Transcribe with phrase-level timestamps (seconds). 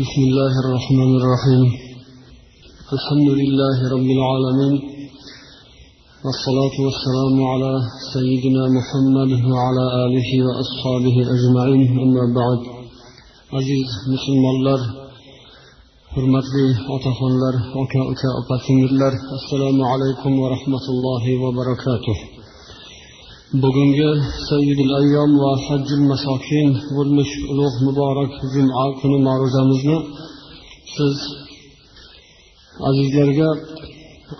[0.00, 1.64] بسم الله الرحمن الرحيم.
[2.96, 4.74] الحمد لله رب العالمين.
[6.24, 7.72] والصلاة والسلام على
[8.14, 11.90] سيدنا محمد وعلى آله وأصحابه أجمعين.
[12.04, 12.60] أما بعد
[13.56, 14.80] عزيز مسلم الله
[16.14, 18.28] hurmatli otaxonlar aka uka
[19.92, 22.41] alaykum va rahmatullohi va barakatuh
[23.60, 24.10] bugungi
[24.48, 29.98] sayyidul ayyom va hajjul masokin bo'lmish ulug' muborak juma kuni ma'ruzamizni
[30.94, 31.16] siz
[32.88, 33.50] azizlarga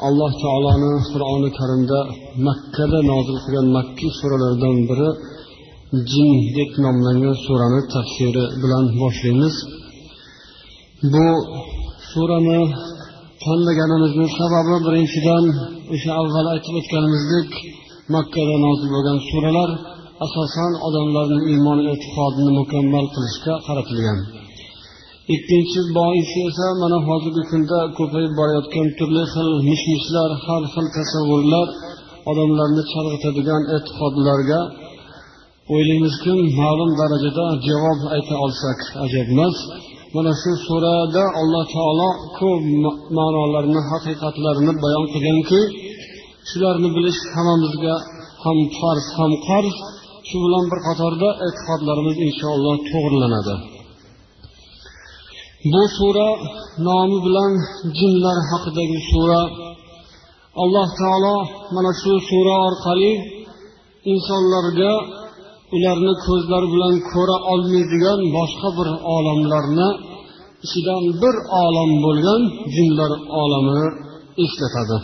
[0.09, 1.99] alloh taoloni qur'oni karimda
[2.47, 5.11] makkada nozil qilgan makki suralardan biri
[6.11, 9.55] jin deb nomlangan surani tafsiri bilan boshlaymiz.
[11.13, 11.27] Bu
[12.11, 12.61] surani
[13.45, 15.45] tanlaganimizni sababi birinchidan
[15.95, 17.51] o'sha avval aytib o'tganimizdek
[18.15, 19.71] makkada nozil bo'lgan suralar
[20.27, 24.19] asosan odamlarni iymon e'tiqodini mukammal qilishga qaratilgan.
[25.35, 31.69] Ikkinchi boisi esa mana hozirgi kunda ko'payib borayotgan turli xil mish mishlar har xil tasavvurlar
[32.31, 34.61] odamlarni chalg'itadigan e'tiqodlarga
[35.75, 39.57] o'ylaymizki ma'lum darajada javob ayta olsak ajab emas.
[40.15, 42.63] Mana shu surada alloh taolo ko'p
[43.19, 45.61] ma'nolarni haqiqatlarini bayon qilganki
[46.51, 47.95] shularni bilish hammamizga
[48.45, 49.77] ham farz ham qarz.
[50.29, 53.55] Shu bilan bir qatorda e'tiqodlarimiz inshaalloh to'g'rilanadi.
[55.73, 56.29] Bu sura
[56.87, 57.53] nomi bilan
[57.99, 59.43] jinlar haqidagi sura.
[60.63, 61.37] Alloh taolo
[61.75, 63.13] mana shu sura orqali
[64.13, 64.93] insonlarga
[65.77, 69.89] ularni ko'zlari bilan ko'ra olmaydigan boshqa bir olamlarni
[70.67, 72.43] ichidan bir olam bo'lgan
[72.75, 73.89] jinlar olamini
[74.45, 74.99] eslatadi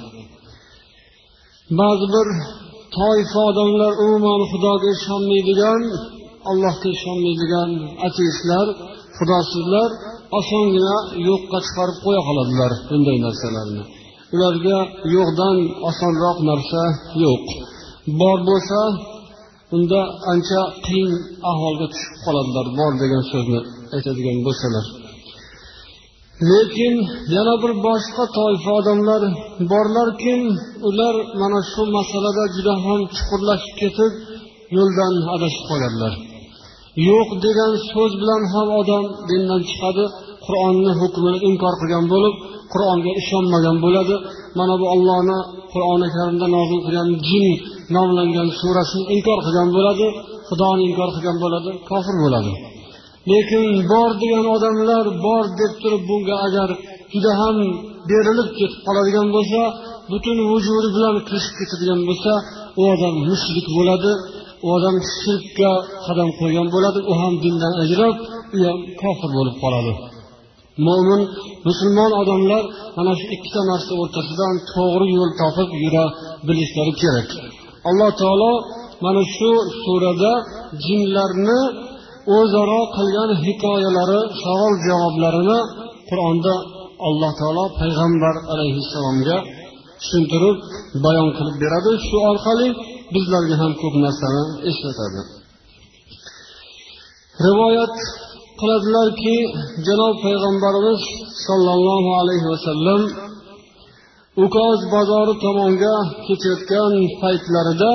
[1.80, 2.28] ba'zi bir
[2.96, 5.82] toifa odamlar umuman xudoga ishonmaydigan
[6.50, 7.70] allohga ishonmaydigan
[8.06, 8.66] ateistlar
[9.18, 9.90] xudosizlar
[10.38, 10.96] osongina
[11.28, 13.82] yo'qqa chiqarib qo'ya qoladilar bunday narsalarni.
[14.34, 14.78] Ularga
[15.16, 15.56] yo'qdan
[15.90, 16.82] osonroq narsa
[17.24, 17.44] yo'q.
[18.20, 18.80] Bor bo'lsa
[19.76, 20.00] unda
[20.32, 21.12] ancha qiyin
[21.50, 23.60] ahvolga tushib qoladilar bor degan so'zni
[23.94, 24.84] aytadigan bo'lsalar.
[26.50, 26.94] Lekin
[27.36, 29.22] yana bir boshqa toifa odamlar
[29.72, 30.34] borlarki
[30.88, 34.12] ular mana shu masalada juda ham chuqurlashib ketib
[34.76, 36.12] yo'ldan adashib qoladilar.
[37.08, 40.04] Yo'q degan so'z bilan ham odam dindan chiqadi
[40.46, 42.34] qur'onni hukmini inkor qilgan bo'lib
[42.72, 44.14] qur'onga ishonmagan bo'ladi.
[44.58, 45.38] Mana bu ollohni
[45.72, 47.46] qur'oni karimda nozil qilgan jin
[47.96, 50.06] nomlangan surasini inkor qilgan bo'ladi
[50.48, 52.52] xudoni inkor qilgan bo'ladi kofir bo'ladi.
[53.30, 56.68] Lekin bor degan odamlar bor deb turib bunga agar
[57.12, 57.56] juda ham
[58.10, 59.60] berilib ketib qoladigan bo'lsa
[60.10, 62.32] butun vujudi bilan kirishib ketadigan bo'lsa
[62.80, 64.12] u odam mushrik bo'ladi
[64.64, 65.70] u odam shirkka
[66.06, 68.16] qadam qo'ygan bo'ladi u ham dindan ajrab
[68.56, 69.92] u ham kofir bo'lib qoladi.
[70.86, 71.22] Mo'min
[71.68, 72.62] musulmon odamlar
[72.96, 76.04] mana shu ikkita narsa o'rtasidan to'g'ri yo'l topib yura
[76.46, 77.28] bilishlari kerak.
[77.88, 78.52] Alloh taolo
[79.04, 79.50] mana shu
[79.82, 80.32] surada
[80.84, 81.60] jinlarni
[82.36, 85.58] o'zaro qilgan hikoyalari savol javoblarini
[86.08, 86.54] qur'onda
[87.08, 89.36] alloh taolo payg'ambar alayhissalomga
[90.00, 90.56] tushuntirib
[91.04, 91.92] bayon qilib beradi.
[92.06, 92.68] Shu orqali
[93.14, 95.20] bizlarga ham ko'p narsani eslatadi.
[97.46, 97.94] Rivoyat
[98.60, 99.36] qiladilarki
[99.86, 101.00] janob payg'ambarimiz
[101.46, 103.00] sollallohu alayhi vasallam
[104.44, 105.94] ukoz bozori tomonga
[106.26, 107.92] ketayotgan paytlarida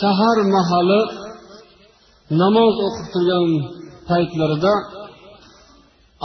[0.00, 1.00] sahar mahali
[2.36, 3.48] namoz o'qib turgan
[4.08, 4.74] paytlarida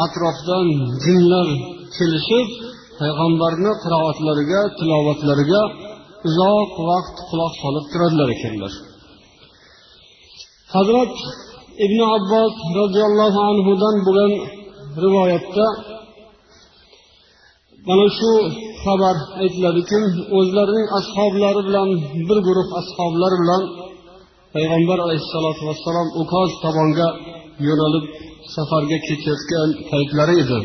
[0.06, 0.68] atrofdan
[1.04, 1.48] jinlar
[1.98, 2.48] kelishib
[3.00, 5.62] payg'ambarni qiroatlariga tilovatlariga
[6.28, 8.74] uzoq vaqt quloq solib turadilar ekanlar.
[10.76, 11.14] Hazrat
[11.86, 14.32] ibn abbos roziyallohu anhudan bo'lgan
[15.04, 15.66] rivoyatda
[17.88, 18.32] mana shu
[18.84, 20.00] xabar aytiladiki
[20.38, 21.90] o'zlarining ashoblari bilan
[22.28, 23.64] bir guruh ashoblar bilan
[24.56, 27.08] payg'ambar alayhissalotu vassalom ukoz tomonga
[27.68, 28.06] yo'nalib
[28.56, 30.60] safarga ketayotgan paytlari edi.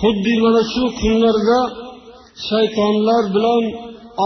[0.00, 1.60] Xuddi mana shu kunlarda
[2.48, 3.64] shaytonlar bilan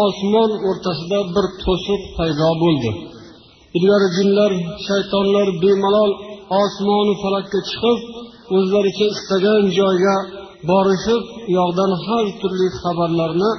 [0.04, 2.90] osmon o'rtasida bir to'siq paydo bo'ldi.
[3.76, 4.52] Ilgari jinlar
[4.88, 6.12] shaytonlar bemalol
[6.62, 7.98] osmonu falakka chiqib
[8.56, 10.16] o'zlaricha istagan joyga
[10.70, 13.50] borishib u yoqdan har turli xabarlarni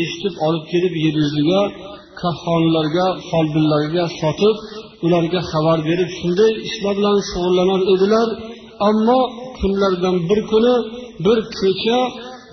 [0.00, 1.62] eshitib olib kelib yer yuziga
[2.20, 4.56] kahxonlarga folbinlarga sotib
[5.04, 8.28] ularga xabar berib shunday ishlar bilan shug'ullanar edilar.
[8.88, 9.20] Ammo
[9.58, 10.74] kunlardan bir kuni
[11.24, 12.00] bir kecha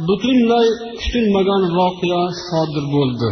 [0.08, 0.68] butunlay
[1.00, 3.30] kutilmagan voqea sodir bo'ldi.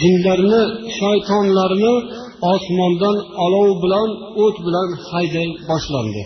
[0.00, 0.62] Jinlarni
[0.98, 1.94] shaytonlarni
[2.52, 4.08] osmondan olov bilan
[4.44, 6.22] o't bilan hayday boshlandi.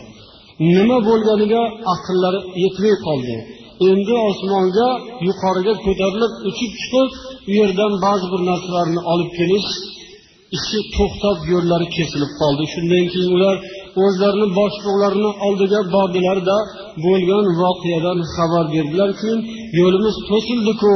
[0.75, 1.63] Nima bo'lganiga
[1.95, 3.37] aqllari yetmay qoldi.
[3.91, 4.89] Endi osmonga
[5.27, 7.11] yuqoriga ko'tarilib uchib chiqib
[7.49, 9.71] u yerdan ba'zi bir narsalarni olib kelish
[10.57, 12.65] ishi to'xtab yo'llari kesilib qoldi.
[12.75, 13.57] Shundan keyin ular
[14.05, 16.57] o'zlarini boshliqlarini oldiga bordilarda
[17.05, 19.33] bo'lgan voqeadan xabar berdilarki
[19.81, 20.95] yo'limiz to'sildiku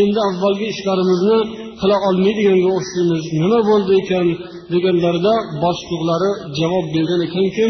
[0.00, 1.38] endi avvalgi ishlarimizni
[1.80, 4.26] qila olmaydiganga o'xshaymiz nima bo'ldi ekan
[4.72, 5.34] deganlarida
[5.64, 7.66] boshliqlari javob bergan ekanki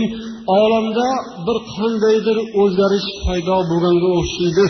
[0.60, 1.08] olamda
[1.46, 4.64] bir qandaydir o'zgarish paydo bo'lganga o'xshaydi.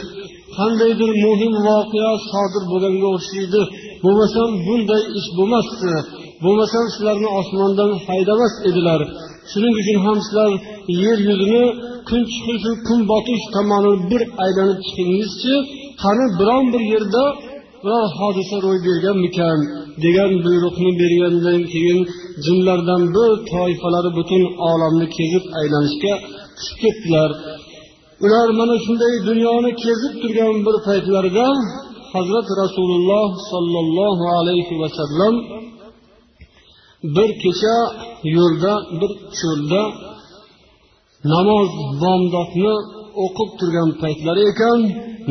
[0.57, 3.61] Qandaydir muhim voqea sodir bo'lganga o'xshaydi.
[4.05, 5.93] Bo'lmasam bunday ish bo'lmasdi.
[6.45, 9.01] Bo'lmasam sizlarni osmondan haydamas edilar.
[9.51, 10.51] Shuning uchun ham sizlar
[11.05, 11.65] yer yuzini
[12.09, 15.55] kun chiqishi kun botish tomonini bir aylanib chiqingizchi
[16.03, 17.25] qani biron bir yerda
[17.85, 19.59] biror hodisa ro'y berganmikan
[20.05, 22.01] degan buyruqni bergandan keyin
[22.45, 26.15] jinlardan bir toifalari butun olamni kezib aylanishga
[26.63, 27.31] chiqib ketdilar.
[28.25, 31.47] Ular mana shunday dunyoni kezib turgan bir paytlarida
[32.15, 35.35] hazrati rasululloh sollallohu alayhi vasallam
[37.17, 37.77] bir kecha
[38.37, 39.83] yo'lda bir cho'lda
[41.33, 41.71] namoz
[42.03, 42.75] bomdodni
[43.25, 44.81] o'qib turgan paytlari ekan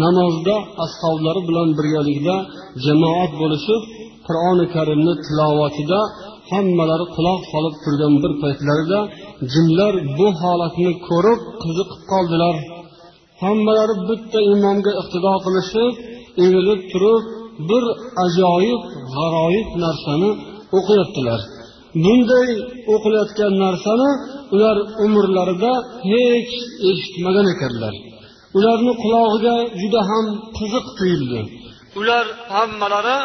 [0.03, 2.35] namozda ashoblari bilan birgalikda
[2.85, 3.81] jamoat bo'lishib
[4.27, 5.99] qur'oni karimni tilovatida
[6.51, 8.99] hammalari quloq solib turgan bir paytlarida
[9.53, 12.55] jinlar bu holatni ko'rib qiziqib qoldilar.
[13.43, 15.93] Hammalari bitta imomga iqtido qilishib
[16.45, 17.23] egilib turib
[17.69, 17.83] bir
[18.25, 18.81] ajoyib
[19.15, 20.31] g'aroyib narsani
[20.77, 21.39] o'qiyaptilar.
[22.03, 22.49] Bunday
[22.93, 24.09] o'qilayotgan narsani
[24.55, 25.73] ular umrlarida
[26.11, 26.53] hech
[26.89, 27.93] eshitmagan ekanlar.
[28.57, 30.25] Ularni qulog'iga juda ham
[30.57, 31.39] qiziq tuyuldi.
[31.99, 32.25] Ular
[32.55, 33.17] hammalari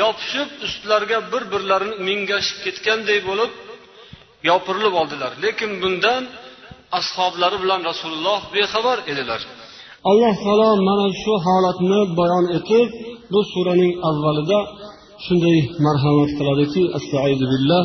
[0.00, 3.52] yopishib ustlariga bir birlarini mingashib ketganday bo'lib
[4.50, 5.32] yopirilib oldilar.
[5.44, 6.22] Lekin bundan
[6.98, 9.40] ashoblari bilan rasululloh bexabar edilar.
[10.10, 12.88] Alloh taolo mana shu holatni bayon etib
[13.32, 14.58] bu suraning avvalida
[15.24, 17.84] shunday marhamat qiladiki astaizu billah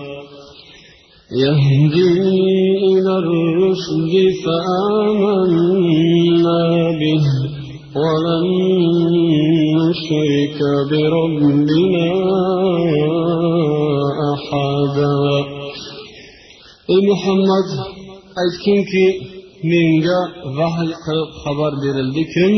[1.44, 2.14] يهدي
[2.90, 4.12] إلى الرشد
[4.44, 5.80] فآمنا
[7.00, 7.24] به
[8.02, 8.46] ولن
[9.78, 10.58] نشرك
[10.90, 12.08] بربنا
[14.32, 15.16] أحدا
[16.94, 17.68] ey muhammad
[18.42, 19.06] aytginki
[19.70, 20.20] menga
[20.58, 22.48] vahiy qilib xabar berildiki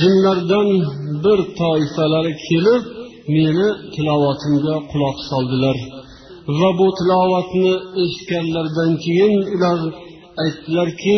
[0.00, 0.68] jinlardan
[1.24, 2.82] bir toifalari kelib
[3.34, 5.76] meni tilovatimga quloq soldilar
[6.55, 7.71] va bu tilovatni
[8.03, 9.79] eshitganlaridan keyin ular
[10.43, 11.17] aytdilarki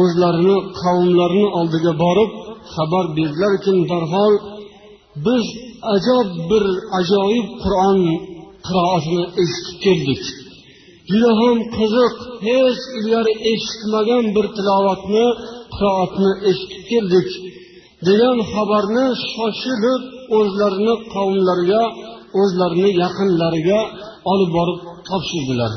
[0.00, 2.30] o'zlarini qavmlarini oldiga borib
[2.74, 4.34] xabar berdilarki darhol
[5.26, 5.44] biz
[5.94, 6.64] ajob bir
[6.98, 7.98] ajoyib qur'on
[8.66, 10.22] qiroatini eshitib keldik.
[11.10, 12.14] Juda ham qiziq
[12.46, 15.26] hech ilgari eshitmagan bir tilovatni
[15.74, 17.28] qiroatni eshitib keldik
[18.08, 20.02] degan xabarni shoshilib
[20.38, 21.82] o'zlarini qavmlariga
[22.40, 23.80] o'zlarini yaqinlariga
[24.30, 25.72] olib borib topshirdilar.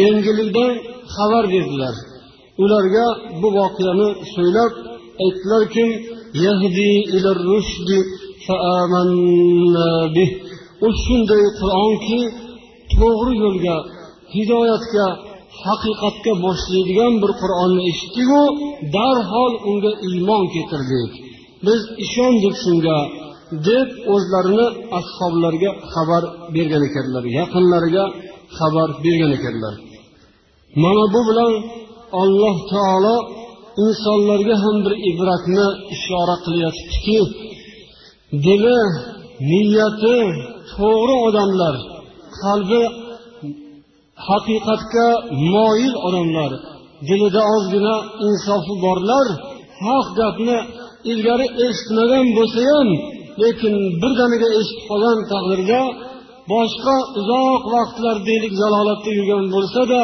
[0.00, 0.72] Yangilikdan
[1.14, 1.94] xabar berdilar.
[2.62, 3.06] Ularga
[3.40, 4.72] bu voqeani so'ylab
[5.24, 5.84] aytdilarki
[10.86, 12.20] u shunday qur'onki
[12.92, 13.76] to'g'ri yo'lga
[14.34, 15.06] hidoyatga
[15.64, 18.42] haqiqatga boshlaydigan bir qur'onni eshitdiku
[18.96, 21.12] darhol unga iymon keltirdik.
[21.66, 22.98] Biz ishondik shunga.
[23.68, 24.66] Deb o'zlarini
[24.98, 26.22] ashoblarga xabar
[26.54, 28.04] bergan ekanlar yaqinlariga
[28.58, 29.74] xabar bergan ekanlar.
[30.82, 31.52] Mana bu bilan
[32.22, 33.16] alloh taolo
[33.84, 37.18] insonlarga ham bir ibratni ishora qilyaptiki
[38.46, 38.78] dili
[39.50, 40.16] niyati
[40.74, 41.74] to'g'ri odamlar
[42.40, 42.82] qalbi
[44.28, 45.08] haqiqatga
[45.54, 46.52] moyil odamlar
[47.08, 47.94] dilida ozgina
[48.26, 49.26] insofi borlar
[49.84, 50.58] haq gapni
[51.10, 52.88] ilgari eshitmagan bo'lsa ham
[53.42, 55.80] lekin birdaniga eshitib qolgan taqdirda
[56.52, 60.00] boshqa uzoq vaqtlar deylik zalolatda yurgan bo'lsada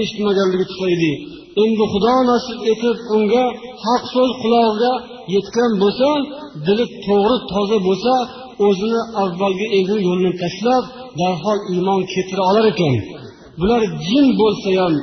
[0.00, 1.12] eshitmaganligi tufayli.
[1.62, 3.44] Endi xudo nasib etib unga
[3.84, 4.92] haq so'z qulog'iga
[5.34, 6.08] yetgan bo'lsa
[6.66, 8.14] dili to'g'ri toza bo'lsa
[8.66, 10.84] o'zini avvalgi egri yo'lini tashlab
[11.20, 12.94] darhol iymon keltira olar ekan.
[13.60, 14.94] Bular jin bo'lsa ham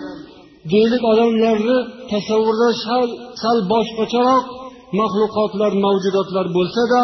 [0.72, 1.78] deylik odamlarni
[2.12, 3.04] tasavvurda sal
[3.42, 4.44] sal boshqacharoq
[5.00, 7.02] maxluqotlar mavjudotlar bo'lsada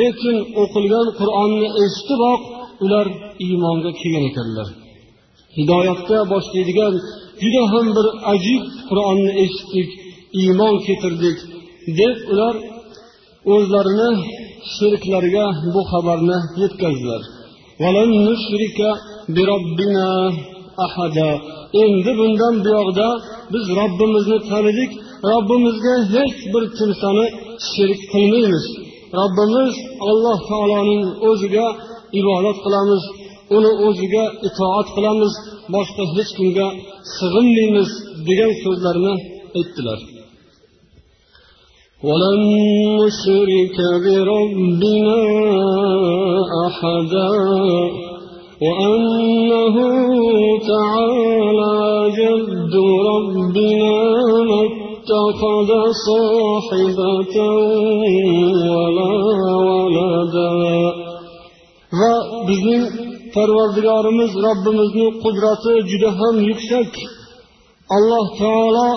[0.00, 2.40] lekin o'qilgan qur'onni eshitiboq
[2.84, 3.06] ular
[3.46, 4.68] iymonga kelgan ekanlar.
[5.58, 6.94] Hidoyatga boshlaydigan
[7.42, 9.88] juda ham bir ajib qur'onni eshitdik
[10.40, 11.38] iymon keltirdik
[11.98, 12.54] deb ular
[13.54, 14.10] o'zlarini
[14.74, 17.22] shiriklariga bu xabarni yetkazdilar.
[21.82, 23.08] Endi bundan buyog'da
[23.52, 24.90] biz robbimizni tanidik
[25.30, 27.26] robbimizga hech bir kimsani
[27.70, 28.66] sherik qilmaymiz.
[29.19, 29.73] robbimiz
[30.09, 31.67] alloh taoloning o'ziga
[32.19, 33.03] ibodat qilamiz
[33.55, 35.33] uni o'ziga itoat qilamiz
[35.73, 36.67] boshqa hech kimga
[37.15, 37.89] sig'inmaymiz
[38.27, 39.13] degan so'zlarni
[39.59, 39.99] aytdilar
[42.07, 42.41] ولن
[43.01, 45.19] نشرك بربنا
[46.67, 47.31] أحدا
[48.65, 49.75] وأنه
[50.71, 51.75] تعالى
[52.19, 52.75] جد
[53.09, 53.93] ربنا
[54.49, 54.61] ما
[55.07, 55.69] اتخذ
[56.07, 57.35] صاحبة
[58.75, 59.11] ولا
[59.67, 60.51] ولدا
[61.99, 62.13] va
[62.47, 62.85] bizning
[63.35, 66.91] parvardigorimiz robbimizni qudrati juda ham yuksak
[67.95, 68.89] alloh taolo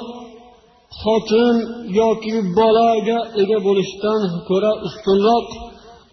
[1.02, 1.56] xotin
[2.00, 5.48] yoki bolaga ega bo'lishdan ko'ra ustunroq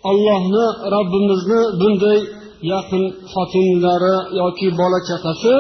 [0.10, 2.20] allohni robbimizni bunday
[2.74, 5.56] yaqin xotinlari yoki bola chaqasi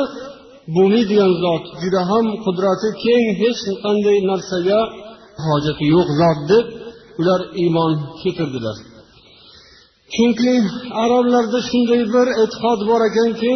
[0.74, 4.80] bo'lmaydigan zot juda ham qudrati keng hech qanday narsaga
[5.46, 6.66] hojati yo'q zot deb
[7.20, 8.76] ular iymon keltirdilar.
[10.14, 10.52] Chunki
[11.02, 13.52] arablarda shunday bir e'tiqod bor ekanki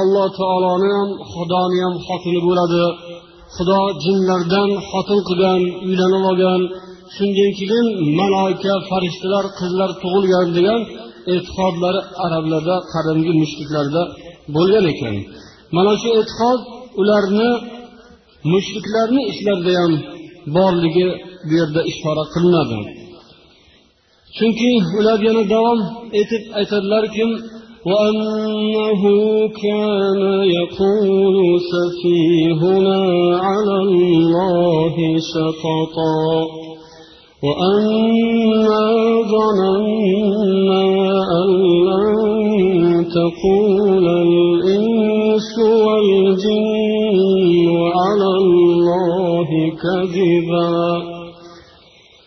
[0.00, 2.84] alloh taoloni ham xudoni ham xotini bo'ladi.
[3.56, 6.62] Xudo jinlardan xotin qilgan uylanib olgan
[7.16, 7.86] shundan keyin
[8.18, 10.80] maloika farishtalar qizlar tug'ilgan degan
[11.34, 14.02] e'tiqodlari arablarda qadimgi mushriklarda
[14.56, 15.16] bo'lgan ekan.
[15.75, 16.59] mana shu e'tiqod
[17.01, 17.49] ularni
[18.51, 19.93] mushriklarni ishlarida ham
[20.55, 21.07] borligi
[21.47, 22.79] bu yerda ishora qilinadi
[24.37, 25.79] chunki ular yana davom
[26.21, 27.25] etib aytadilarki
[27.91, 29.01] وأنه
[29.63, 30.21] كان
[30.59, 31.37] يقول
[31.73, 33.01] سفيهنا
[33.47, 34.95] على الله
[35.33, 36.47] شططا
[37.43, 38.83] وأنا
[39.33, 40.83] ظننا
[41.39, 41.49] أن
[41.89, 44.46] لن تقول الإنس
[46.07, 47.67] والجن
[47.99, 49.49] على الله
[49.83, 50.69] كذبا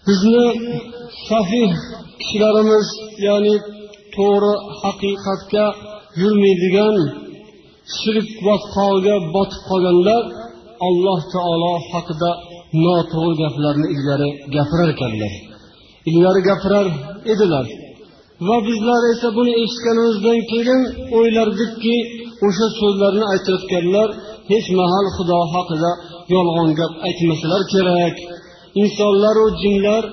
[0.07, 0.47] bizni
[1.29, 1.71] safih
[2.21, 2.89] kishilarimiz
[3.27, 3.55] ya'ni
[4.17, 4.53] to'g'ri
[4.83, 5.67] haqiqatga
[6.21, 6.97] yurmaydigan
[7.99, 10.23] shirk botqog'iga botib qolganlar
[10.89, 12.31] alloh taolo haqida
[12.85, 15.33] noto'g'ri gaplarni ilgari gapirar ekanlar
[16.11, 16.87] ilgari gapirar
[17.33, 17.67] edilar
[18.49, 20.81] va bizlar esa buni eshitganimizdan keyin
[21.17, 21.97] o'ylardikki
[22.46, 24.10] o'sha so'zlarni aytayotganlar
[24.52, 25.92] hech mahal xudo haqida
[26.34, 28.16] yolg'on gap aytmasalar kerak.
[28.82, 30.04] Insonlaru jinlar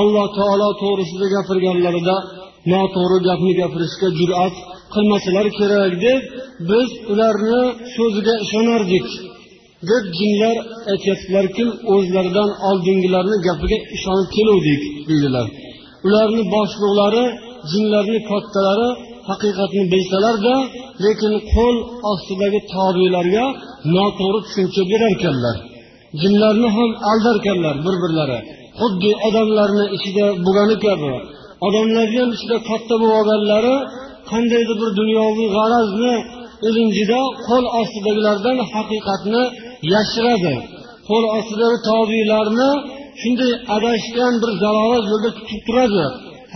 [0.00, 2.16] alloh taolo to'g'risida gapirganlarida
[2.72, 4.54] noto'g'ri gapni gapirishga jur'at
[4.94, 6.20] qilmasalar kerak deb
[6.70, 7.62] biz ularni
[7.96, 9.06] so'ziga ishonardik.
[9.90, 10.56] Deb jinlar
[10.92, 11.64] aytyaptilarki
[11.94, 15.46] o'zlaridan oldingilarni gapiga ishonib keluvdik deydilar.
[16.06, 17.24] Ularni boshliqlari
[17.72, 18.90] jinlarni kattalari
[19.28, 20.54] haqiqatni bilsalarda
[21.04, 21.76] lekin qo'l
[22.12, 23.44] ostidagi tobelarga
[23.94, 25.56] noto'g'ri tushuncha berarkanlar.
[26.20, 28.38] Jinlarni ham aldarkanlar bir birlari
[28.80, 31.12] xuddi odamlarni ichida bo'lgani kabi.
[31.66, 33.76] Odamlarni ham ichida katta bo'lib olganlari
[34.30, 36.14] qandaydir bir dunyoviy g'arazni
[36.68, 39.42] ilinjida qo'l ostidagilardan haqiqatni
[39.94, 40.54] yashiradi.
[41.08, 42.70] Qo'l ostidagi tobiylarni
[43.20, 46.06] shunday adashgan bir zalolat yo'lda tutib turadi.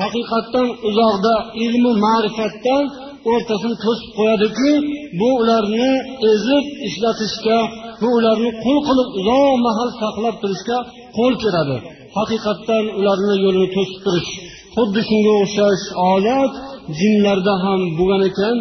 [0.00, 2.85] Haqiqatdan uzoqda ilmu ma'rifatdan
[3.33, 4.73] o'rtasini to'sib qo'yadiku
[5.21, 5.90] bu ularni
[6.33, 7.59] ezib ishlatishga
[8.02, 10.78] bu ularni qul qilib uzoq mahal saqlab turishga
[11.19, 11.76] qo'l keladi.
[12.19, 14.30] Haqiqatdan ularni yo'lini to'sib turish.
[14.76, 16.52] Xuddi shunga o'xshash odat
[16.99, 18.57] jinlarda ham bo'lgan ekan.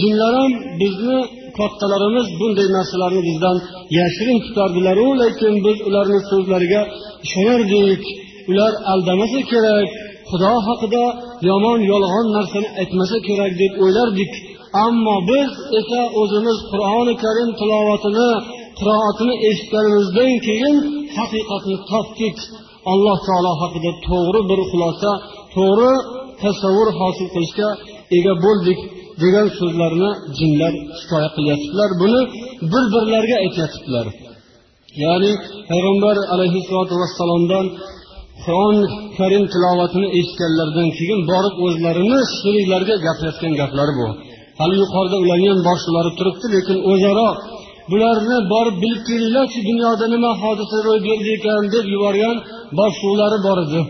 [0.00, 1.18] Jinlar ham bizni
[1.58, 3.56] kattalarimiz bunday narsalarni bizdan
[3.98, 6.82] yashirin tutardilaru lekin biz ularni so'zlariga
[7.26, 8.02] ishonardik.
[8.50, 9.88] Ular aldamasa kerak
[10.30, 11.04] xudo haqida
[11.48, 14.32] yomon yolg'on narsani aytmasa kerak deb o'ylardik.
[14.86, 15.50] Ammo biz
[15.80, 18.30] esa o'zimiz qur'oni karim tilovatini
[18.78, 20.76] qiroatini eshitganimizdan keyin
[21.16, 22.36] haqiqatni topdik.
[22.92, 25.10] Alloh taolo haqida to'g'ri bir xulosa
[25.54, 25.92] to'g'ri
[26.42, 27.68] tasavvur hosil qilishga
[28.16, 28.78] ega bo'ldik
[29.22, 31.90] degan so'zlarni jinlar hikoya qilyaptilar.
[32.02, 32.20] Buni
[32.72, 34.06] bir birlariga aytyaptilar.
[35.02, 35.32] Ya'ni
[35.70, 37.66] payg'ambar alayhissalotu vassalomdan
[38.42, 38.76] qur'on
[39.18, 44.06] karim tilovatini eshitganlaridan keyin borib o'zlarini sheriklariga gapirayotgan gaplari bu.
[44.60, 47.28] Hali yuqorida ularni ham boshliqlari turibdi lekin o'zaro
[47.90, 52.36] bularni borib bilib kelinglarchi dunyoda nima hodisa ro'y berdi ekan deb yuborgan
[52.80, 53.80] boshliqlari bor edi.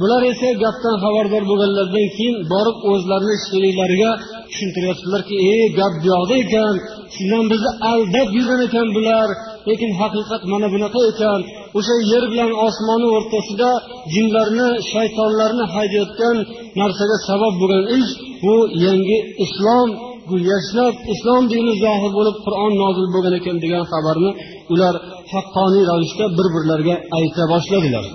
[0.00, 4.10] Bular esa gapdan xabardor bo'lganlaridan keyin borib o'zlarini sheriklariga
[4.54, 6.74] tushuntiryaptilarki ey gap buyoqda ekan.
[7.14, 9.28] Sizlar bizni aldab yurgan ekan bular.
[9.68, 11.40] Lekin haqiqat mana bunaqa ekan.
[11.78, 13.70] O'sha yer bilan osmonni o'rtasida
[14.14, 16.36] jinlarni shaytonlarni haydayotgan
[16.80, 18.10] narsaga sabab bo'lgan ish
[18.44, 18.56] bu
[18.86, 19.88] yangi islom
[20.28, 24.30] bu yashnab islom dini zohir bo'lib qur'on nozil bo'lgan ekan degan xabarni
[24.72, 24.94] ular
[25.32, 28.06] haqqoniy ravishda bir birlariga ayta boshladilar.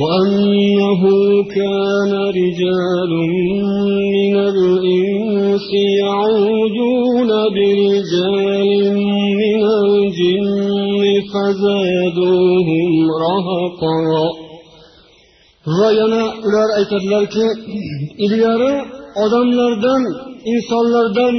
[0.00, 1.02] وأنه
[1.58, 3.12] كان رجال
[4.16, 5.68] من الإنس
[6.02, 8.70] يعودون برجال
[9.42, 12.92] من الجن فزادوهم
[13.26, 14.48] رهقا
[15.76, 17.46] va yana ular aytadilarki
[18.24, 18.72] ilgari
[19.24, 20.02] odamlardan
[20.52, 21.34] insonlardan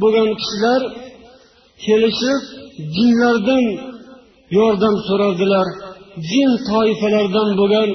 [0.00, 0.82] bo'lgan kishilar
[1.84, 2.42] kelishib
[2.96, 3.64] jinlardan
[4.58, 5.66] yordam so'rardilar
[6.29, 7.89] jin toifalaridan bo'lgan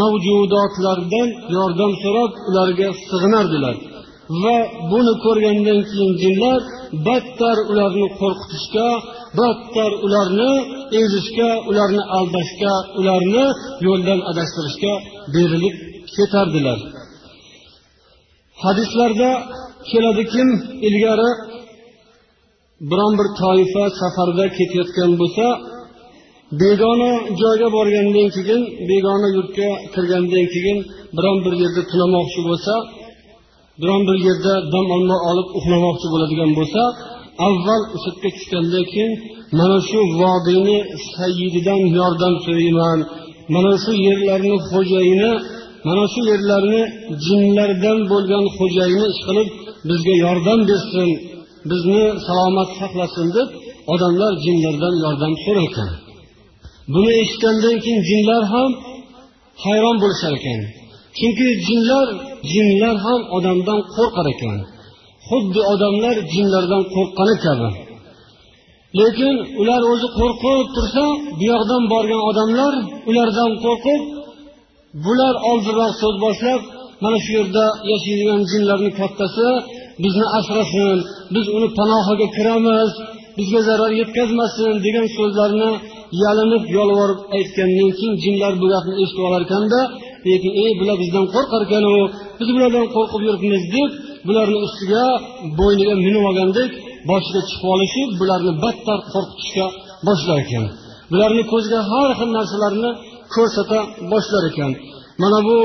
[0.00, 3.76] mavjudotlardan yordam so'rab ularga sig'inardilar.
[4.42, 4.56] Va
[4.90, 6.60] buni ko'rgandan keyin jinlar
[7.06, 8.88] battar ularni qo'rqitishga
[9.38, 10.52] battar ularni
[11.02, 13.46] ezishga ularni aldashga ularni
[13.86, 14.92] yo'ldan adashtirishga
[15.34, 15.76] berilib
[16.14, 16.78] ketardilar.
[18.64, 19.30] Hadislarda
[19.90, 20.42] keladiki
[20.88, 21.30] ilgari
[22.90, 25.46] biron bir toifa safarda ketayotgan bo'lsa
[26.52, 27.10] begona
[27.40, 30.78] joyga borgandan keyin begona yurtga kirgandan keyin
[31.16, 32.74] biron bir yerda tunamoqchi bo'lsa
[33.80, 34.86] biron bir yerda dam
[35.30, 36.82] olib uxlamoqchi bo'ladigan bo'lsa
[37.46, 39.12] avval o'sha yerga tushgandan keyin
[39.58, 40.78] mana shu vodiyni
[41.14, 42.98] sayyididan yordam so'rayman.
[43.54, 45.32] Mana shu yerlarni xo'jayini
[45.88, 46.82] mana shu yerlarni
[47.26, 49.48] jinlardan bo'lgan xo'jayini ishqilib
[49.88, 51.08] bizga yordam bersin
[51.70, 53.48] bizni salomat saqlasin deb
[53.92, 55.70] odamlar jinlardan yordam so'rar
[56.94, 58.70] buni eshitgandan keyin jinlar ham
[59.64, 60.60] hayron bo'lishar ekan.
[61.18, 62.06] Chunki jinlar
[62.52, 64.56] jinlar ham odamdan qo'rqar ekan.
[65.28, 67.68] Xuddi odamlar jinlardan qo'rqqani kabi.
[68.98, 71.04] Lekin ular o'zi qo'rqib tursa
[71.38, 72.74] bu yoqdan borgan odamlar
[73.10, 74.02] ulardan qo'rqib
[75.04, 76.60] bular oldinroq so'z boshlab
[77.04, 79.48] mana shu yerda yashaydigan jinlarni kattasi
[80.04, 80.98] bizni asrasin
[81.34, 82.90] biz uni panohiga kiramiz
[83.38, 85.70] bizga zarar yetkazmasin degan so'zlarni
[86.22, 89.80] yalinib yolvorib aytgandan keyin jinlar bu gapni eshitib olar ekanda
[90.28, 91.92] lekin ey bular bizdan qo'rqar ekanu
[92.38, 93.90] biz bulardan qo'rqib yuribmiz deb
[94.26, 95.04] bularni ustiga
[95.58, 96.70] bo'yniga minib olgandek
[97.10, 99.66] boshiga chiqib olishib bularni battar qo'rqitishga
[100.08, 100.64] boshlar ekan.
[101.12, 102.90] Bularni ko'ziga har xil narsalarni
[103.34, 103.78] ko'rsata
[104.12, 104.72] boshlar ekan.
[105.22, 105.58] Mana bu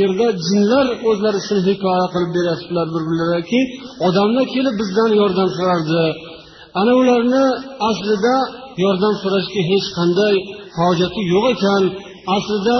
[0.00, 3.60] yerda jinlar o'zlari shuni hikoya qilib beryaptilar bir birlariga
[4.06, 6.02] odamlar kelib bizdan yordam so'rardi.
[6.80, 7.44] Ana ularni
[7.90, 8.34] aslida
[8.82, 10.34] yordam so'rashga hech qanday
[10.78, 11.82] hojati yo'q ekan.
[12.36, 12.78] Aslida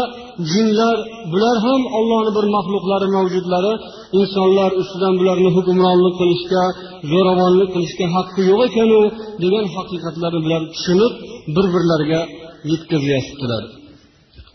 [0.53, 0.97] jinlar
[1.33, 3.73] bular ham ollohni bir maxluqlari mavjudlari.
[4.21, 6.65] Insonlar ustidan bularni hukmronlik qilishga
[7.13, 9.01] zo'ravonlik qilishga haqqi yo'q ekanu
[9.43, 11.13] degan haqiqatlarni bular tushunib
[11.55, 12.21] bir birlariga
[12.71, 13.63] yetkazyaptilar.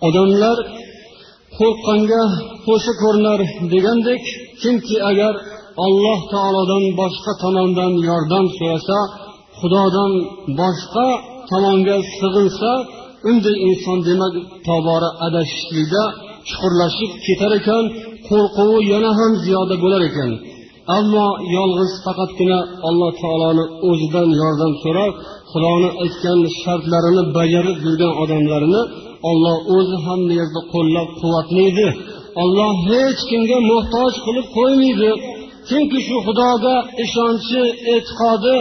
[0.08, 0.58] Odamlar
[1.58, 2.24] qo'rqqanga
[2.68, 3.40] qo'shi ko'rinar
[3.74, 4.24] degandek
[4.62, 5.34] kimki agar
[5.86, 8.98] alloh taolodan boshqa tomondan yordam so'rasa
[9.60, 10.12] xudodan
[10.60, 11.08] boshqa
[11.50, 12.72] tomonga sig'insa
[13.30, 14.34] unday inson demak
[14.68, 16.04] tobora adashishlikda
[16.48, 17.84] chuqurlashib ketar ekan
[18.28, 20.32] qo'rquvi yana ham ziyoda bo'lar ekan.
[20.98, 21.28] Ammo
[21.58, 25.14] yolg'iz faqatgina alloh taoloni o'zidan yordam so'rab
[25.52, 28.82] xudoni aytgan shartlarini bajarib yurgan odamlarni
[29.30, 31.88] olloh o'zi hamma yerda qo'llab quvvatlaydi.
[32.44, 35.12] Olloh hech kimga muhtoj qilib qo'ymaydi.
[35.68, 37.62] Chunki shu xudoga ishonchi
[37.94, 38.56] e'tiqodi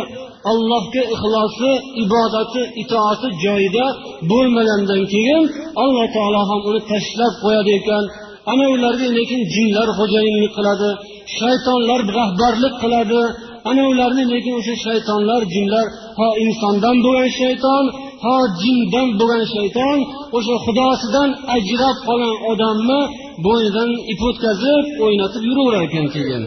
[0.51, 1.71] allohga ixlosi
[2.03, 3.87] ibodati itoati joyida
[4.31, 5.43] bo'lmagandan keyin
[5.83, 8.05] alloh taolo ham uni tashlab qo'yadi ekan.
[8.53, 10.91] Ana ularga lekin jinlar xo'jayinlik qiladi
[11.39, 13.23] shaytonlar rahbarlik qiladi.
[13.71, 15.87] Ana ularni lekin o'sha shaytonlar jinlar
[16.19, 17.85] ho insondan bo'lgan shayton
[18.25, 19.99] ho jindan bo'lgan shayton
[20.37, 23.01] o'sha xudosidan ajrab qolgan odamni
[23.47, 26.43] bo'ynidan ip o'tkazib o'ynatib yuraverar ekan keyin.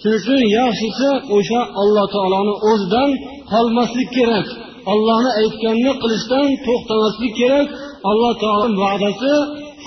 [0.00, 3.10] Shuning uchun yaxshisi o'sha alloh taoloni o'zidan
[3.52, 4.46] qolmaslik kerak.
[4.92, 7.66] Ollohni aytganini qilishdan to'xtamaslik kerak.
[8.10, 9.32] Alloh taoloni va'dasi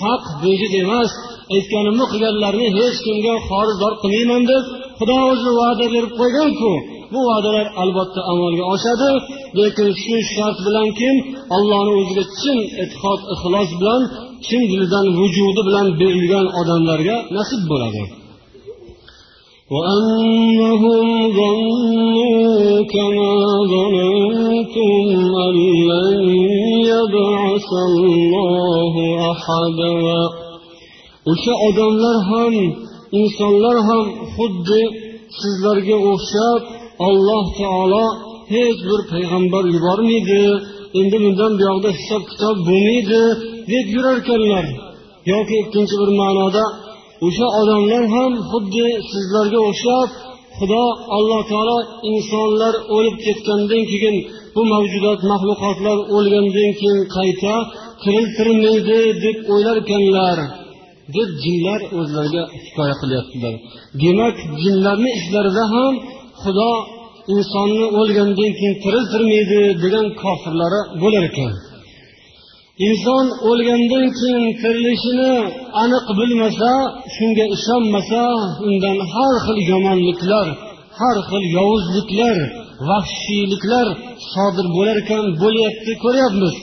[0.02, 1.10] haq bejiz emas.
[1.54, 4.64] Aytganimni qilganlarni hech kimga xorizdor qilmayman deb
[4.98, 6.72] xudo o'zi va'da berib qo'yganku
[7.12, 9.10] bu va'dalar albatta amalga oshadi.
[9.58, 11.14] Lekin shu shart bilan kim
[11.56, 14.02] allohni o'ziga chin e'tiqod ixlos bilan
[14.46, 18.04] chin dilidan vujudi bilan berilgan odamlarga nasib bo'ladi.
[19.71, 21.07] وأنهم
[21.39, 23.33] ظنوا كما
[23.73, 25.05] ظننتم
[25.47, 25.55] أن
[25.91, 26.19] لن
[26.91, 28.93] يبعث الله
[29.31, 29.93] أحدا
[31.31, 32.53] o'sha odamlar ham
[33.19, 34.81] insonlar ham xuddi
[35.39, 36.61] sizlarga o'xshab
[37.07, 38.05] alloh taolo
[38.53, 40.43] hech bir payg'ambar yubormaydi
[40.99, 43.21] endi bundan buyog'da hisob kitob bo'lmaydi
[43.71, 44.65] deb yurarkanlar
[45.31, 46.63] yoki ikkinchi bir ma'noda
[47.26, 50.08] o'sha odamlar ham xuddi sizlarga o'xshab
[50.58, 50.84] xudo
[51.16, 51.78] alloh taolo
[52.10, 54.16] insonlar o'lib ketgandan keyin
[54.54, 57.54] bu mavjudot maxluqotlar o'lgandan keyin qayta
[58.02, 60.38] tiriltirmaydi deb o'ylarkanlar
[61.16, 63.54] deb jinlar o'zlariga hikoya qilyaptilar.
[64.02, 65.94] Demak jinlarni ishlarida ham
[66.42, 66.70] xudo
[67.34, 71.52] insonni o'lgandan keyin tiriltirmaydi degan kofirlari bo'lar ekan
[72.86, 75.34] inson o'lgandan keyin tirilishini
[75.82, 76.72] aniq bilmasa
[77.14, 78.22] shunga ishonmasa
[78.66, 80.46] undan har xil yomonliklar
[81.00, 82.36] har xil yovuzliklar
[82.88, 83.86] vahshiyliklar
[84.32, 86.54] sodir bo'lar ekan bo'lyapti ko'ryapmiz.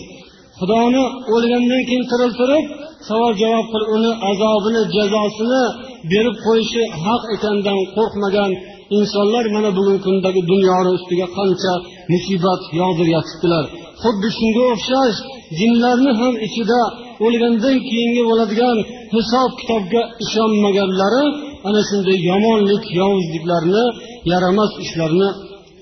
[0.60, 1.04] Xudoni
[1.36, 2.66] o'lgandan keyin tiriltirib
[3.08, 5.64] savol javob qilib uni azobini jazosini
[6.12, 8.52] berib qo'yishi haq ekanidan qo'rqmagan
[8.98, 11.74] insonlar mana bugungi kundagi dunyoni ustiga qancha
[12.12, 13.66] musibat yog'dirib yotibdilar.
[14.02, 15.18] Xuddi shunga o'xshash
[15.58, 16.80] jinlarni ham ichida
[17.26, 18.78] o'lgandan keyingi bo'ladigan
[19.16, 21.24] hisob kitobga ishonmaganlari
[21.68, 23.84] ana shunday yomonlik yovuzliklarni
[24.32, 25.30] yaramas ishlarni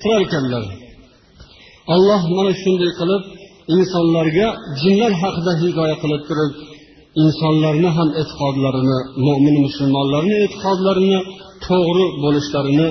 [0.02, 0.64] qilar ekanlar.
[1.94, 3.22] Alloh mana shunday qilib
[3.74, 4.46] insonlarga
[4.80, 6.52] jinlar haqida hikoya qilib turib
[7.22, 11.20] insonlarni ham e'tiqodlarini mo'min musulmonlarni e'tiqodlarini
[11.66, 12.88] to'g'ri bo'lishlarini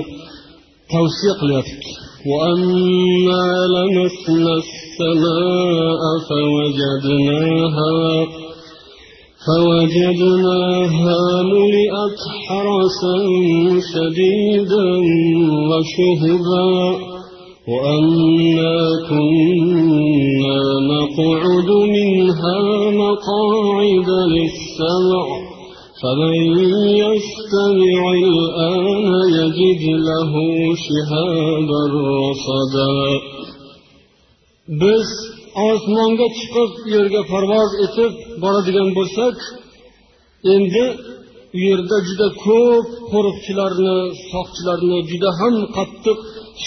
[0.92, 1.90] tavsiya qilyotibdi.
[2.26, 8.26] وأنا لمسنا السماء فوجدناها
[9.46, 13.16] فوجدناها ملئت حرسا
[13.92, 14.88] شديدا
[15.70, 16.68] وشهبا
[17.68, 18.76] وأنا
[19.08, 20.60] كنا
[20.92, 22.58] نقعد منها
[22.90, 25.26] مقاعد للسمع
[26.02, 26.36] فمن
[27.04, 28.77] يستمع الآن
[29.47, 30.31] يجد له
[30.85, 32.89] شهابا رصدا
[34.81, 35.07] biz
[35.69, 38.11] osmonga chiqib yerga parvoz etib
[38.43, 39.37] boradigan bo'lsak
[40.53, 40.85] endi
[41.55, 43.97] u yerda juda ko'p qo'riqchilarni
[44.31, 46.19] soqchilarni juda ham qattiq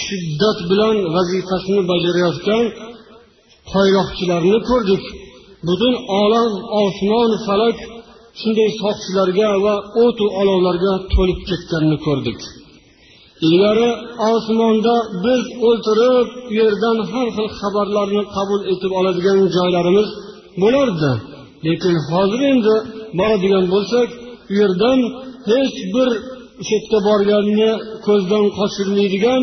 [0.03, 2.65] shiddat bilan vazifasini bajarayotgan
[3.73, 5.05] toyloqchilarni ko'rdik
[5.69, 6.53] butun olam
[6.85, 7.79] osmon falak
[8.41, 12.41] shunday soqchilarga va o'tu olovlarga to'lib ketganini ko'rdik
[13.47, 13.91] ilgari
[14.33, 20.09] osmonda biz o'ltirib u yerdan har xil xabarlarni qabul etib oladigan joylarimiz
[20.63, 21.13] bo'lardi
[21.67, 22.75] lekin hozir endi
[23.19, 24.09] boradigan bo'lsak
[24.53, 24.99] u yerdan
[25.51, 26.09] hech bir
[26.61, 27.71] o'sha yerga borganni
[28.07, 29.43] ko'zdan qochirmaydigan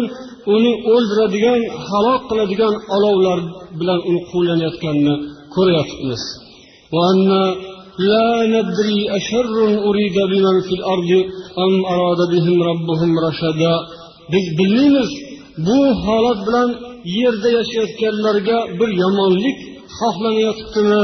[0.55, 3.39] uni o'ldiradigan halok qiladigan olovlar
[3.79, 5.15] bilan uni quvlanayotganini
[5.55, 6.21] ko'ryapmiz
[8.11, 9.45] لا ندري أشر
[9.89, 11.11] أريد بمن في الأرض
[14.32, 15.10] biz bilmaymiz
[15.66, 16.68] bu holat bilan
[17.18, 19.58] yerda yashayotganlarga bir yomonlik
[19.98, 21.02] xohlanayotibdimi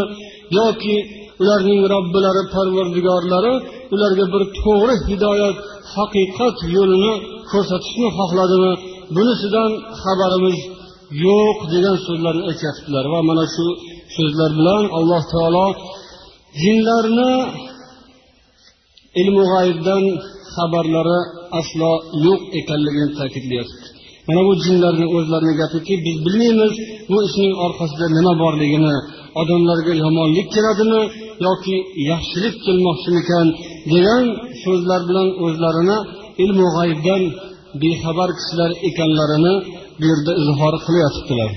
[0.59, 0.97] yoki
[1.41, 3.55] ularning robbilari parvardigorlari
[3.95, 5.57] ularga bir to'g'ri hidoyat
[5.95, 7.15] haqiqat yo'lini
[7.51, 8.73] ko'rsatishni xohladimi?
[9.17, 9.71] Bunisidan
[10.03, 10.59] xabarimiz
[11.27, 13.05] yo'q degan so'zlarni aytyaptilar.
[13.13, 13.67] Va mana shu
[14.17, 15.67] so'zlar bilan alloh taolo
[16.63, 17.33] jinlarni
[19.21, 20.03] ilmu g'ayibdan
[20.57, 21.19] xabarlari
[21.61, 21.91] aslo
[22.27, 23.87] yo'q ekanligini ta'kidlayapti
[24.29, 26.73] mana bu jinlarni o'zlarini gapiki biz bilmaymiz
[27.11, 28.95] bu ishning orqasida nima borligini
[29.41, 31.03] odamlarga yomonlik keladimi
[31.47, 31.77] yoki
[32.11, 33.47] yaxshilik kelmoqchimikan
[33.93, 34.25] degan
[34.65, 35.99] so'zlar bilan o'zlarini
[36.45, 37.23] ilmu g'aybdan
[37.83, 39.55] bexabar kishilar ekanlarini
[39.99, 41.51] bu yerda izhor qilyotibdilar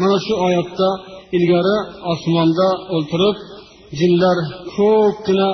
[0.00, 0.88] mana shu oyatda
[1.36, 1.76] ilgari
[2.12, 3.36] osmonda o'ltirib
[4.00, 4.36] jinlar
[4.76, 5.48] ko'pgina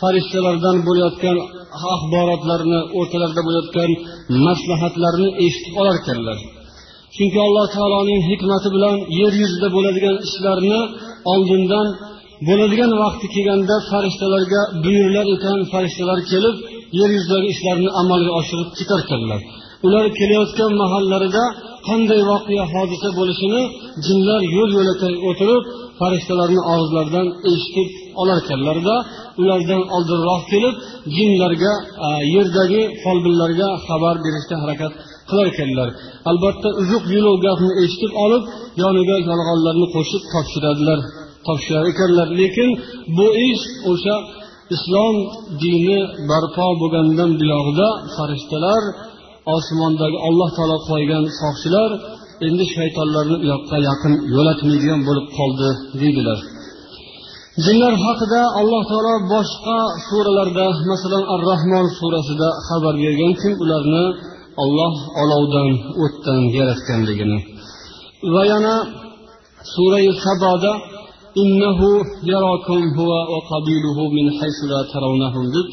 [0.00, 1.36] farishtalardan bo'layotgan
[1.94, 3.90] axborotlarni o'rtalarida bo'layotgan
[4.46, 6.38] maslahatlarni eshitib olarkanlar.
[7.16, 10.80] Chunki alloh taoloning hikmati bilan yer yuzida bo'ladigan ishlarni
[11.32, 11.86] oldindan
[12.48, 16.56] bo'ladigan vaqti kelganda farishtalarga buyurilar ekan farishtalar kelib
[16.98, 19.40] yer yuzidagi ishlarni amalga oshirib ketarkanlar.
[19.86, 21.44] Ular kelayotgan mahallarida
[21.88, 23.62] qanday voqea hodisa bo'lishini
[24.06, 25.62] jinlar yo'l yo'lakay o'tirib
[26.00, 27.88] farishtalarni og'izlaridan eshitib
[28.20, 28.94] olar ekanlarda
[29.40, 30.74] ulardan oldinroq kelib
[31.16, 31.72] jinlarga
[32.06, 34.92] e, yerdagi folbinlarga xabar berishga harakat
[35.28, 35.88] qilar ekanlar.
[36.30, 38.42] Albatta uzuq yuluq gapni eshitib olib
[38.82, 40.98] yoniga yolg'onlarni qo'shib topshiradilar
[41.46, 42.28] topshirar ekanlar.
[42.40, 42.68] Lekin
[43.16, 44.16] bu ish o'sha
[44.74, 45.16] islom
[45.62, 46.00] dini
[46.30, 48.82] barpo bo'lgandan buyog'ida farishtalar
[49.56, 51.90] osmondagi alloh taolo qo'ygan soqchilar
[52.46, 55.68] endi shaytonlarni u yoqqa yaqin yo'latmaydigan bo'lib qoldi
[56.00, 56.38] deydilar.
[57.64, 64.04] Jinlar haqida alloh taolo boshqa suralarda masalan ar rahmon surasida xabar bergan kim ularni
[64.62, 65.68] olloh olovdan
[66.04, 67.38] o'tdan yaratganligini.
[68.34, 68.74] Va yana
[69.74, 70.72] surai saboda
[71.42, 71.88] innahu
[72.32, 75.68] yarakum huwa va qabiluhu min haysu la tarawnahum deb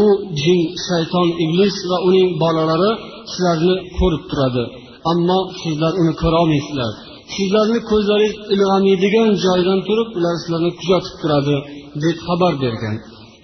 [0.00, 0.02] u
[0.42, 2.92] jin shayton iblis va uning bolalari
[3.32, 4.64] sizlarni ko'rib turadi.
[5.12, 6.92] Ammo sizlar uni ko'rolmaysizlar.
[7.34, 11.56] Sizlarni ko'zlaringiz ilg'amaydigan joydan turib ular sizlarni kuzatib turadi
[12.04, 12.94] deb xabar bergan.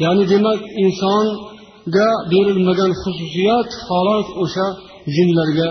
[0.05, 4.67] Ya'ni demak insonga berilmagan xususiyat holat o'sha
[5.15, 5.69] jinlarga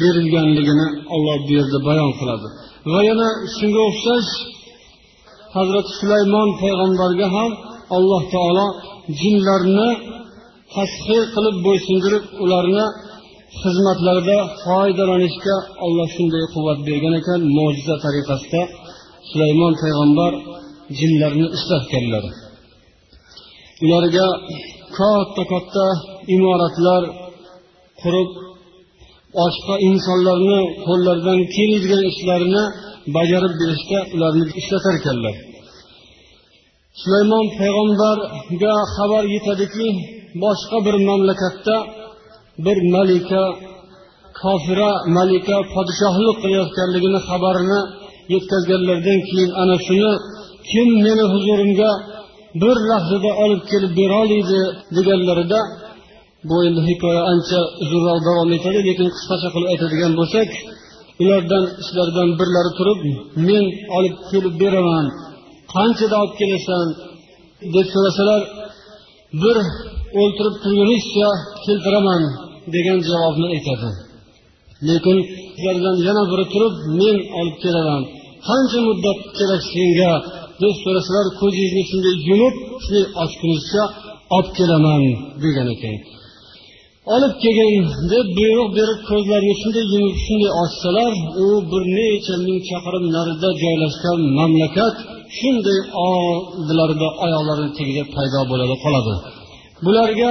[0.00, 2.48] berilganligini olloh bu yerda bayon qiladi.
[2.92, 4.30] Va yana shunga o'xshash
[5.56, 7.50] hazrati sulaymon payg'ambarga ham
[7.96, 8.66] alloh taolo
[9.20, 9.90] jinlarni
[10.74, 12.86] tashiy qilib bo'ysundirib ularni
[13.62, 18.62] xizmatlarida foydalanishga olloh shunday quvvat bergan ekan mo'jiza tariqasida
[19.30, 20.32] sulaymon payg'ambar
[20.98, 22.24] jinlarni ishlatganlar
[23.84, 24.26] ularga
[24.98, 25.86] katta katta
[26.36, 27.02] imoratlar
[28.02, 28.30] qurib
[29.38, 32.62] boshqa insonlarni qo'llaridan keladigan ishlarini
[33.16, 35.34] bajarib berishga ularni ishlatar ekanlar.
[37.00, 39.88] Sulaymon payg'ambarga xabar yetadiki
[40.44, 41.76] boshqa bir mamlakatda
[42.58, 43.42] bir malika
[44.40, 47.80] kofira malika podshohlik qilayotganligini xabarini
[48.34, 50.12] yetkazganlaridan keyin ana shuni
[50.70, 51.90] kim meni huzurimga
[52.62, 54.60] bir lahzada olib kelib berolmaydi
[54.96, 55.60] deganlarida
[56.48, 60.48] bu endi hikoya ancha uzunroq davom etadi lekin qisqacha qilib aytadigan bo'lsak
[61.22, 63.00] ulardan ishlaridan birlari turib
[63.48, 63.64] men
[63.96, 65.06] olib kelib beraman
[65.74, 66.86] qanchada olib kelasan?
[67.74, 68.40] deb so'rasalar
[69.42, 69.56] bir
[70.20, 71.28] o'ltirib turgunizcha
[71.66, 72.22] keltiraman.
[72.74, 73.90] Degan javobni aytadi.
[74.88, 75.18] Lekin
[75.60, 78.02] ulardan yana biri turib men olib kelaman.
[78.46, 80.12] Qancha muddat kerak senga
[80.62, 83.82] deb so'rasalar ko'zingizni shunday yumib shunday ochgunizcha
[84.36, 85.02] olib kelaman
[85.44, 85.96] degan ekan.
[87.14, 91.12] Olib kelgin deb buyruq berib ko'zlarini shunday yumib shunday ochsalar
[91.44, 94.94] u bir necha ming chaqirim narida joylashgan mamlakat
[95.38, 99.14] shunday oldilarida oyoqlarini tagida paydo bo'ladi qoladi.
[99.84, 100.30] Bularga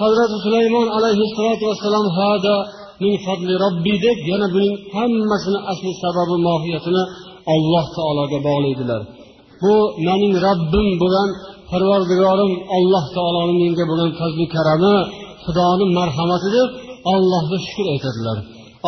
[0.00, 2.56] hazrati sulaymon alayhissalotu vassalom hada
[3.02, 7.02] min fadli robbi deb yana buning hammasini asli sababi mohiyatini
[7.54, 9.00] alloh taologa bog'laydilar.
[9.62, 9.74] Bu
[10.06, 11.28] mening robbim bo'lgan
[11.70, 14.96] parvardigorim alloh taoloni menga bo'lgan fazli karami
[15.44, 16.68] xudoni marhamati deb
[17.14, 18.38] allohga shukur aytadilar.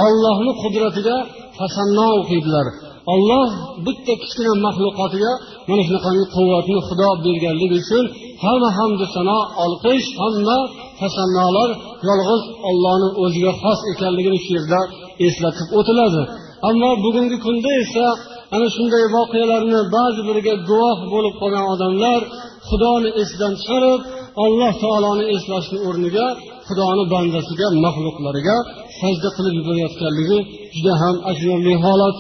[0.05, 1.17] Ollohni qudratiga
[1.59, 2.67] tasanno o'qiydilar
[3.13, 3.49] olloh
[3.87, 5.33] bitta kichkina maxluqotiga
[5.69, 8.05] mana shunaqangi quvvatni xudo berganligi uchun
[8.43, 10.59] hamma hamdu sano olqish hamma
[11.01, 11.71] tasannolar
[12.09, 14.81] yolg'iz ollohni o'ziga xos ekanligini shu yerda
[15.27, 16.23] eslatib o'tiladi.
[16.69, 18.07] Ammo bugungi kunda esa
[18.55, 22.21] ana shunday voqealarni ba'zi biriga guvoh bo'lib qolgan odamlar
[22.69, 24.01] xudoni esdan chiqarib
[24.45, 26.27] alloh taoloni eslashni o'rniga
[26.69, 28.57] xudoni bandasiga maxluqlariga
[29.01, 30.39] sajda qilib yuborayotganligi
[30.75, 32.17] juda ham achinarli holat.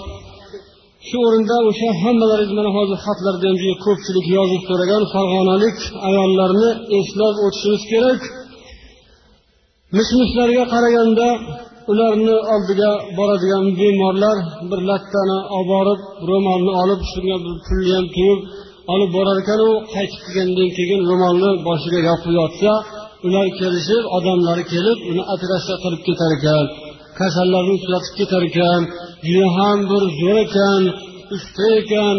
[1.08, 5.76] Shu o'rinda o'sha hammalaringiz mana hozir xatlarda ham juda ko'pchilik yozib so'ragan farg'onalik
[6.08, 8.20] ayollarni eslab o'tishimiz kerak.
[9.96, 11.28] Mish mishlarga qaraganda
[11.92, 14.36] ularni oldiga boradigan bemorlar
[14.70, 18.40] bir lattani olib borib ro'molni olib shunga bir pulni ham quyib
[18.92, 22.70] olib borar ekanu qaytib kelgandan keyin ro'molni boshiga yopib yotsa
[23.26, 26.66] ular kelishib odamlari kelib uni operatsiya qilib ketar ekan
[27.20, 28.82] kasallarni tuzatib ketar ekan.
[29.26, 30.82] Juda ham bir zo'r ekan
[31.36, 32.16] usta ekan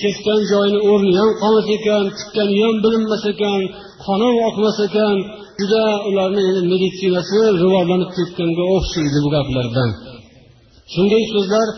[0.00, 3.60] kesgan joyini o'rni ham qolmas ekan tikkani ham bilinmas ekan
[4.04, 5.16] qoni ham oqmas ekan.
[5.60, 9.90] Juda ularni endi meditsinasi rivojlanib ketganga o'xshaydi bu gaplardan.
[10.92, 11.68] Shunday so'zlar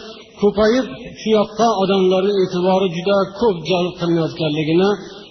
[0.41, 0.87] ko'payib
[1.21, 4.91] shu yoqqa odamlarni e'tibori juda ko'p jalb qilinayotganligini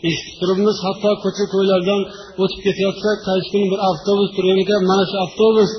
[0.09, 0.77] eshitib turibmiz.
[0.85, 2.01] Hatto ko'cha ko'ylardan
[2.43, 5.71] o'tib ketayotsak qaysi kuni bir avtobus turgan ekan mana shu avtobus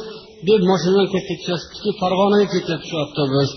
[0.49, 3.51] deb moshinadan katta tushasizki farg'onaga ketyapti shu avtobus.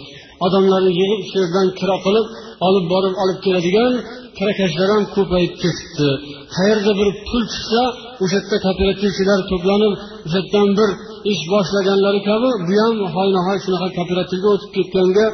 [0.45, 2.25] Odamlarni yig'ib shu yerdan kira qilib
[2.67, 3.93] olib borib olib keladigan
[4.37, 6.09] kirakashlar ham ko'payib ketibdi.
[6.55, 7.81] Qayerda bir pul chiqsa
[8.23, 9.93] o'sha yerda kooperativchilar to'planib
[10.25, 10.89] o'sha yerdan bir
[11.31, 15.25] ish boshlaganlari kabi bu ham hoynahoy shunaqa kooperativga o'tib ketganga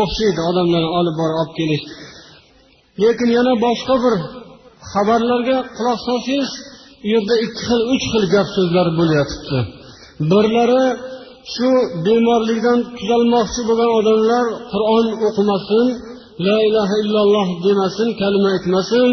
[0.00, 1.84] o'xshaydi odamlarni olib borib olib kelish.
[3.02, 4.14] Lekin yana boshqa bir
[4.92, 6.50] xabarlarga quloq solsangiz
[7.04, 9.60] u yerda ikki xil uch xil gap so'zlar bo'layotibdi
[10.30, 10.84] birlari
[11.54, 11.68] shu
[12.06, 15.86] bemorlikdan tuzalmoqchi bo'lgan odamlar qur'on o'qimasin
[16.46, 19.08] la ilaha illalloh demasin kalima aytmasin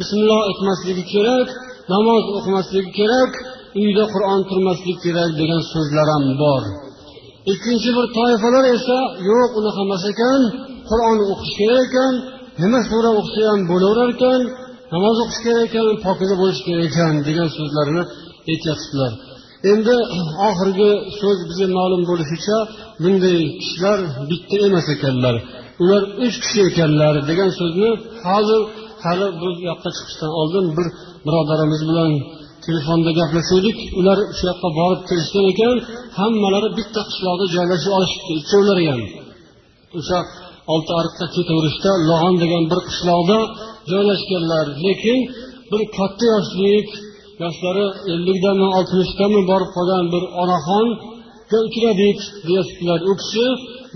[0.00, 1.48] bismilloh aytmasligi kerak
[1.92, 3.32] namoz o'qimasligi kerak
[3.80, 6.62] uyda qur'on turmasligi kerak degan so'zlar ham bor.
[7.52, 8.98] Ikkinchi bir toifalar esa
[9.30, 10.40] yo'q unaqa emas ekan
[10.90, 12.14] qur'on o'qish kerak ekan
[12.62, 14.40] nima sura o'qisa ham bo'laverar ekan
[14.94, 18.02] namoz o'qish kerak ekan pokiza bo'lish kerak ekan degan so'zlarni
[18.52, 19.12] aytyaptilar
[19.70, 19.96] endi
[20.48, 22.56] oxirgi so'z bizga ma'lum bo'lishicha
[23.02, 23.98] bunday kishilar
[24.30, 25.34] bitta emas ekanlar.
[25.82, 27.90] Ular uch kishi ekanlar degan so'zni
[28.26, 28.60] hozir
[29.04, 30.86] hali bu yoqqa chiqishdan oldin bir
[31.26, 32.12] birodarimiz bilan
[32.66, 35.76] telefonda gaplashuvdik ular shu yoqqa borib kelishgan ekan
[36.18, 39.02] hammalari bitta qishloqda joylashib olishibdi ikkovlari ham.
[39.98, 40.18] O'sha
[40.72, 43.38] olti ariqqa ketaverishda log'on degan bir qishloqda
[43.92, 44.66] joylashganlar.
[44.86, 45.18] Lekin
[45.70, 46.88] bir katta yoshlik
[47.42, 53.46] yoshlari ellikdami oltmishdami borib qolgan bir onaxonga uchradik deyaptilar u kishi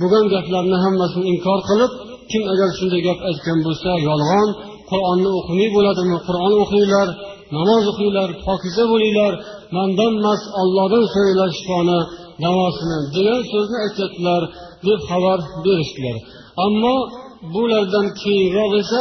[0.01, 1.93] bo'lgan gaplarni hammasini inkor qilib
[2.31, 4.49] kim agar shunday gap aytgan bo'lsa yolg'on
[4.91, 6.17] qur'onni o'qimay bo'ladimi?
[6.27, 7.09] Qur'on o'qinglar
[7.57, 9.33] namoz o'qinglar pokiza bo'linglar
[9.77, 12.01] mandanmas ollohdan so'ranglar shifoni
[12.45, 14.43] davosini degan so'zni aytyaptilar
[14.87, 16.17] deb xabar berishdilar.
[16.67, 16.97] Ammo
[17.55, 19.01] bulardan keyinroq esa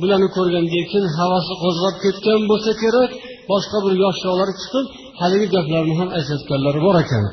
[0.00, 3.10] bularni ko'rgandan keyin havasi qo'zg'ab ketgan bo'lsa kerak.
[3.50, 4.86] Boshqa bir yoshroqlar chiqib
[5.20, 7.24] haligi gaplarni ham aytayotganlari bor ekan.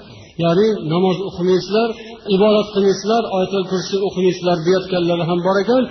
[0.43, 1.89] Ya'ni namoz o'qimaysizlar
[2.36, 5.84] ibodat qilmaysizlar oyatul kursi o'qimaysizlar deyayotganlari ham bor ekan.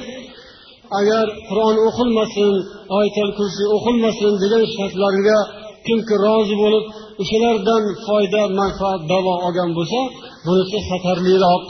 [1.01, 2.53] Agar qur'on o'qilmasin
[2.97, 5.39] oyatul kursi o'qilmasin degan shartlarga
[5.87, 6.85] kimki rozi bo'lib
[7.23, 10.01] o'shalardan foyda manfaat davo olgan bo'lsa
[10.47, 11.65] bunisi xatarliroq.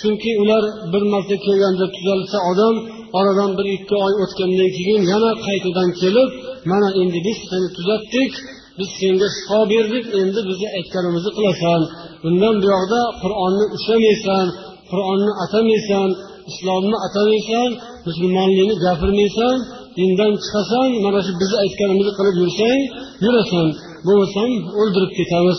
[0.00, 2.74] Chunki ular bir marta kelganda tuzalsa odam
[3.18, 6.30] oradan bir ikki oy o'tgandan keyin yana qaytadan kelib
[6.70, 8.32] mana endi biz seni tuzatdik
[8.78, 11.80] biz senga shifo berdik endi bizni aytganimizni qilasan.
[12.28, 14.46] Undan buyog'da qur'onni ushlamaysan
[14.90, 16.08] qur'onni atamaysan
[16.50, 17.70] islomni atamaysan
[18.06, 19.56] musulmonlikni gapirmaysan
[19.96, 22.80] dindan chiqasan mana shu bizni aytganimizni qilib yursang
[23.24, 23.66] yurasan.
[24.06, 24.50] Bo'lmasam
[24.80, 25.58] o'ldirib ketamiz.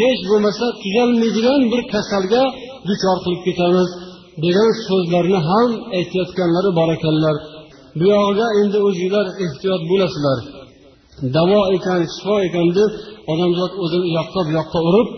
[0.00, 2.42] Hech bo'lmasa tuzalmaydigan bir kasalga
[2.88, 3.88] duchor qilib ketamiz
[4.44, 7.36] degan so'zlarni ham aytayotganlari bor ekanlar.
[7.98, 10.38] Bu yog'iga endi o'zinglar ehtiyot bo'lasizlar.
[11.36, 12.92] Davo ekan shifo ekan deb
[13.32, 15.08] odamzod o'zini u yoqqa bu yoqqa urib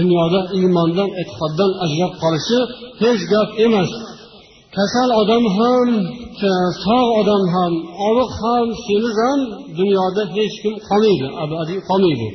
[0.00, 2.58] dunyoda iymondan e'tiqoddan ajrab qolishi
[3.02, 3.90] hech gap emas.
[4.76, 5.88] Kasal odam ham
[6.84, 7.72] sog' odam ham
[8.08, 9.40] og'riq ham semiz ham
[9.78, 12.28] dunyoda hech kim qolmaydi abadiy qolmaydi.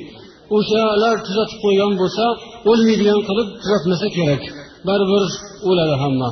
[0.57, 2.25] O'shalar tuzatib qo'ygan bo'lsa
[2.71, 4.43] o'lmaydigan qilib tuzatmasa kerak.
[4.87, 5.23] Baribir
[5.69, 6.29] o'ladi hamma.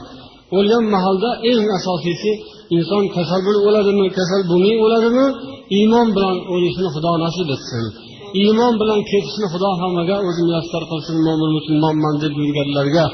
[0.58, 2.32] O'lgan mahalda eng asosiysi
[2.76, 5.26] inson kasal bo'lib o'ladimi kasal bo'lmay o'ladimi?
[5.78, 7.84] Iymon bilan o'lishni xudo nasib etsin.
[8.42, 13.06] Iymon bilan ketishni xudo hammaga o'zi muyassar qilsin mo'min musulmonman deb yurganlarga.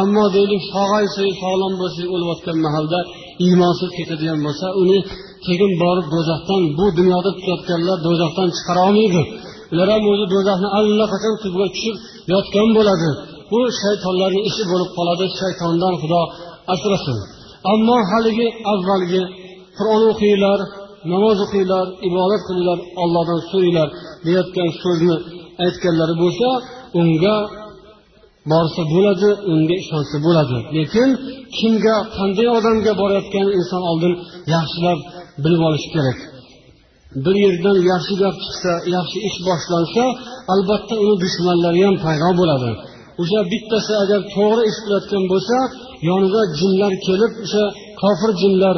[0.00, 2.98] Ammo deylik sog'aysak sog'lom bo'lsak o'layotgan mahalda
[3.44, 4.98] iymonsiz ketadigan bo'lsa uni
[5.46, 9.22] keyin borib do'zaxdan bu dunyoda tutayotganlar do'zaxdan chiqara olmaydi.
[9.72, 11.96] Ular ham o'zi do'zaxni allaqachon tubiga tushib
[12.32, 13.10] yotgan bo'ladi.
[13.50, 15.24] Bu shaytonlarni ishi bo'lib qoladi.
[15.40, 16.22] Shaytondan xudo
[16.74, 17.18] asrasin
[17.72, 19.22] ammo haligi avvalgi
[19.78, 20.58] qur'on o'qinglar
[21.12, 23.88] namoz o'qinglar ibodat qilinglar ollohdan so'ranglar
[24.26, 25.16] deyotgan so'zni
[25.64, 26.48] aytganlari bo'lsa
[27.00, 27.36] unga
[28.52, 30.56] borsa bo'ladi unga ishonsa bo'ladi.
[30.76, 31.08] Lekin
[31.56, 34.12] kimga qanday odamga borayotganini inson oldin
[34.54, 34.98] yaxshilab
[35.44, 36.18] bilib olishi kerak.
[37.24, 40.02] Bir yerdan yaxshi gap chiqsa yaxshi ish boshlansa
[40.52, 42.70] albatta uni dushmanlari ham paydo bo'ladi.
[43.22, 45.56] O'sha bittasi agar to'g'ri ish qilayotgan bo'lsa
[46.08, 47.64] yonida jinlar kelib o'sha
[48.02, 48.76] kofir jinlar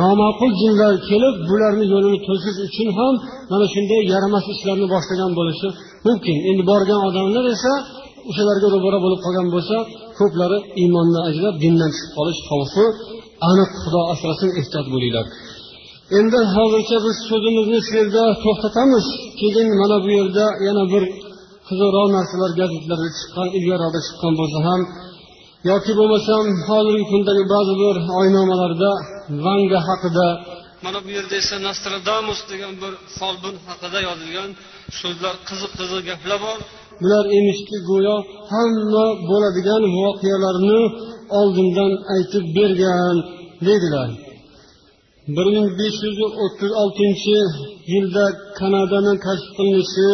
[0.00, 3.14] noma'qul jinlar kelib bularni yo'lini to'sish uchun ham
[3.50, 5.68] mana shunday yaramas ishlarni boshlagan bo'lishi
[6.06, 6.36] mumkin.
[6.50, 7.72] Endi borgan odamlar esa
[8.30, 9.76] o'shalarga ro'bara bo'lib qolgan bo'lsa
[10.18, 12.84] ko'plari iymondan ajrab dindan chiqib qolish xavfi
[13.50, 15.26] aniq xudo asrasin ehtiyot bo'linglar.
[16.18, 19.06] Endi hozircha biz so'zimizni shu yerda to'xtatamiz.
[19.40, 21.04] Keyin mana bu yerda yana bir
[21.68, 24.80] qiziqroq narsalar gazetlarda chiqqan ilgariroqda chiqqan bo'lsa ham
[25.70, 28.90] yoki bo'lmasam hozirgi kundagi ba'zi bir oynomalarda
[29.44, 30.28] vanga haqida
[30.84, 34.50] mana bu yerda esa nostradamus degan bir folbin haqida yozilgan
[35.00, 36.58] so'zlar qiziq qiziq gaplar bor.
[37.02, 38.16] Bular emishki go'yo
[38.52, 40.80] hamma bo'ladigan voqealarni
[41.40, 43.16] oldindan aytib bergan
[43.66, 44.08] deydilar.
[45.36, 47.38] Bir ming besh yuz o'ttiz oltinchi
[47.92, 48.24] yilda
[48.58, 50.08] kanadani kashf qilinishi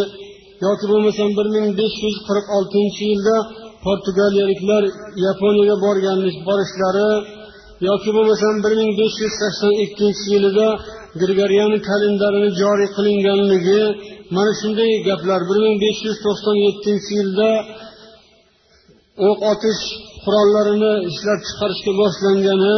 [0.62, 3.36] yoki bo'lmasam bir ming besh yuz qirq oltinchi yilda
[3.84, 4.82] portugaliyaliklar
[5.26, 7.08] yaponiyaga borgan borishlari
[7.88, 10.68] yoki bo'lmasam bir ming besh yuz sakson ikkinchi yilida
[11.20, 13.82] grigorian kalendarini joriy qilinganligi
[14.36, 15.40] mana shunday gaplar.
[15.48, 17.50] Bir ming besh yuz to'qson yettinchi yilda
[19.28, 19.82] o'q otish
[20.24, 22.76] qurollarini ishlab chiqarishga boshlangani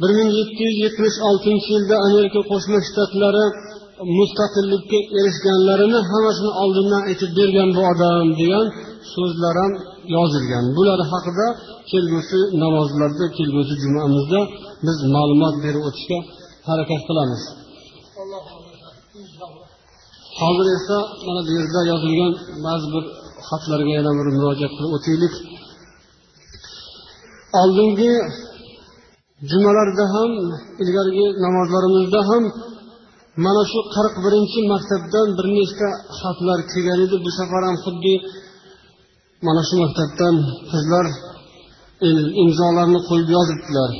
[0.00, 3.46] bir ming yetti yuz yetmish oltinchi yilda amerika qo'shma shtatlari
[4.18, 8.66] mustaqillikka erishganlarini hammasini oldindan aytib bergan bu odam degan
[9.14, 9.72] so'zlar ham
[10.16, 10.64] yozilgan.
[10.76, 11.46] Bular haqida
[11.90, 14.40] kelgusi namozlarda kelgusi jumamizda
[14.86, 16.18] biz ma'lumot berib o'tishga
[16.68, 17.42] harakat qilamiz.
[20.40, 20.96] Hozir esa
[21.26, 22.32] mana bu yerda yozilgan
[22.66, 23.04] ba'zi bir
[23.48, 25.34] xatlarga yana bir murojaat qilib o'taylik.
[27.60, 28.12] Oldingi
[29.50, 30.30] jumalarda ham
[30.82, 32.44] ilgarigi namozlarimizda ham
[33.44, 35.88] mana shu qirq birinchi maktabdan bir nechta
[36.20, 37.16] xatlar kelgan edi.
[37.24, 38.14] Bu safar ham xuddi
[39.46, 40.34] mana shu maktabdan
[40.72, 41.06] qizlar
[42.42, 43.90] imzolarni qo'yib yozibdilar.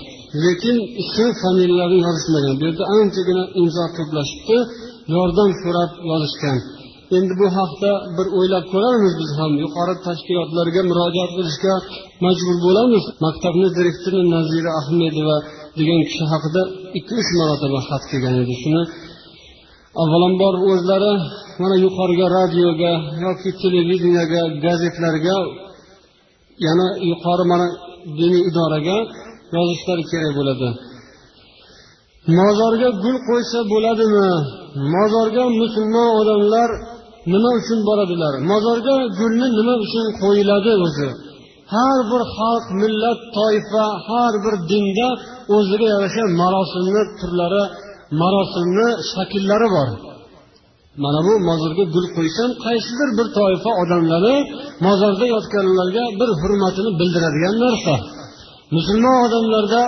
[0.45, 2.55] Lekin ism familiyalarni yozishmagan.
[2.61, 4.57] Bu yerda anchagina imzo to'plashibdi
[5.15, 6.59] yordam so'rab yozishgan.
[7.17, 9.53] Endi bu haqda bir o'ylab ko'ramiz biz ham.
[9.65, 11.75] Yuqori tashkilotlarga murojaat qilishga
[12.25, 13.05] majbur bo'lamiz.
[13.27, 15.37] Maktabni direktori nazira ahmedova
[15.79, 16.63] degan kishi haqida
[16.99, 18.55] ikki uch marotaba xat kelgan edi.
[18.63, 18.83] Shuni
[20.03, 21.13] avvalambor o'zlari
[21.63, 22.93] mana yuqoriga radioga
[23.25, 25.37] yoki televideniyaga gazetlarga
[26.67, 27.67] yana yuqori mana
[28.19, 28.97] diniy idoraga
[29.57, 30.69] yozishlari kerak bo'ladi.
[32.39, 34.29] Mozorga gul qo'ysa bo'ladimi?
[34.95, 36.71] Mozorga musulmon odamlar
[37.33, 38.35] nima uchun boradilar?
[38.51, 41.09] Mozorga gulni nima uchun qo'yiladi o'zi?
[41.75, 45.09] Har bir xalq millat toifa har bir dinda
[45.57, 47.65] o'ziga yarasha marosimni turlari
[48.19, 49.89] marosimni shakllari bor.
[51.03, 54.35] Mana bu mozorga gul qo'ysam qaysidir bir toifa odamlari
[54.87, 57.95] mozorda yotganlarga bir hurmatini bildiradigan narsa.
[58.77, 59.83] Musulmon odamlarda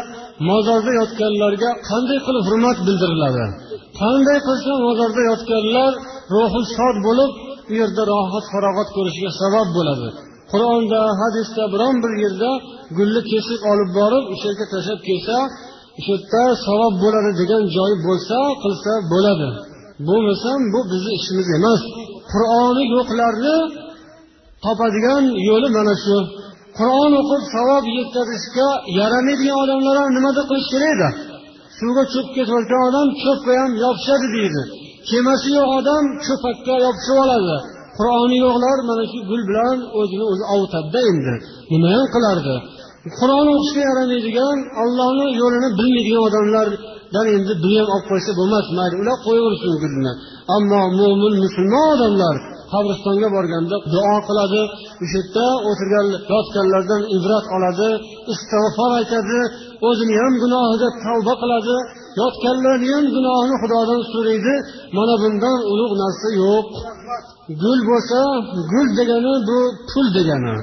[0.50, 3.44] mozorda yotganlarga qanday qilib hurmat bildiriladi?
[4.00, 5.92] Qanday qilsa mozorda yotganlar
[6.34, 7.32] ruhi shod bo'lib
[7.70, 10.08] u yerda rohat farog'at ko'rishiga sabab bo'ladi.
[10.52, 12.50] Qur'onda hadisda biron bir yerda
[12.98, 15.36] gulni kesib olib borib o'sha yerga tashlab kelsa
[15.98, 19.48] o'sha yerda savob bo'ladi degan joyi bo'lsa qilsa bo'ladi.
[20.08, 21.82] Bo'lmasam bu bizni ishimiz emas.
[22.32, 23.56] Qur'oni yo'qlarni
[24.64, 26.16] topadigan yo'li mana shu.
[26.78, 28.68] Qur'on o'qib savob yetkazishga
[28.98, 31.08] yaramaydigan odamlar ham nimada qilish kerak edi?
[31.78, 34.62] Suvga cho'kib ketayotgan odam cho'pga ham yopishadi deydi.
[35.08, 37.56] Kemasi yo'q odam cho'pakka yopishib oladi.
[37.98, 41.34] Qur'oni yo'qlar mana shu gul bilan o'zini o'zi ovutadida endi.
[41.72, 42.54] Nima ham qilardi?
[43.18, 49.16] Qur'on o'qishga yaramaydigan ollohni yo'lini bilmaydigan odamlardan endi buni ham olib qo'ysa bo'lmas mayli ular
[49.26, 50.12] qo'yaversin gulni.
[50.56, 52.34] Ammo mo'min musulmon odamlar
[52.72, 54.62] qabristonga borganda duo qiladi
[55.02, 57.88] o'sha yerda o'tirgan yotganlardan ibrat oladi
[58.32, 59.40] istig'for aytadi
[59.88, 61.76] o'zini ham gunohiga tavba qiladi
[62.20, 64.54] yotganlarni ham gunohini xudodan so'raydi
[64.96, 66.68] mana bundan ulug' narsa yo'q.
[67.62, 68.18] Gul bo'lsa
[68.72, 69.58] gul degani bu
[69.90, 70.56] pul degani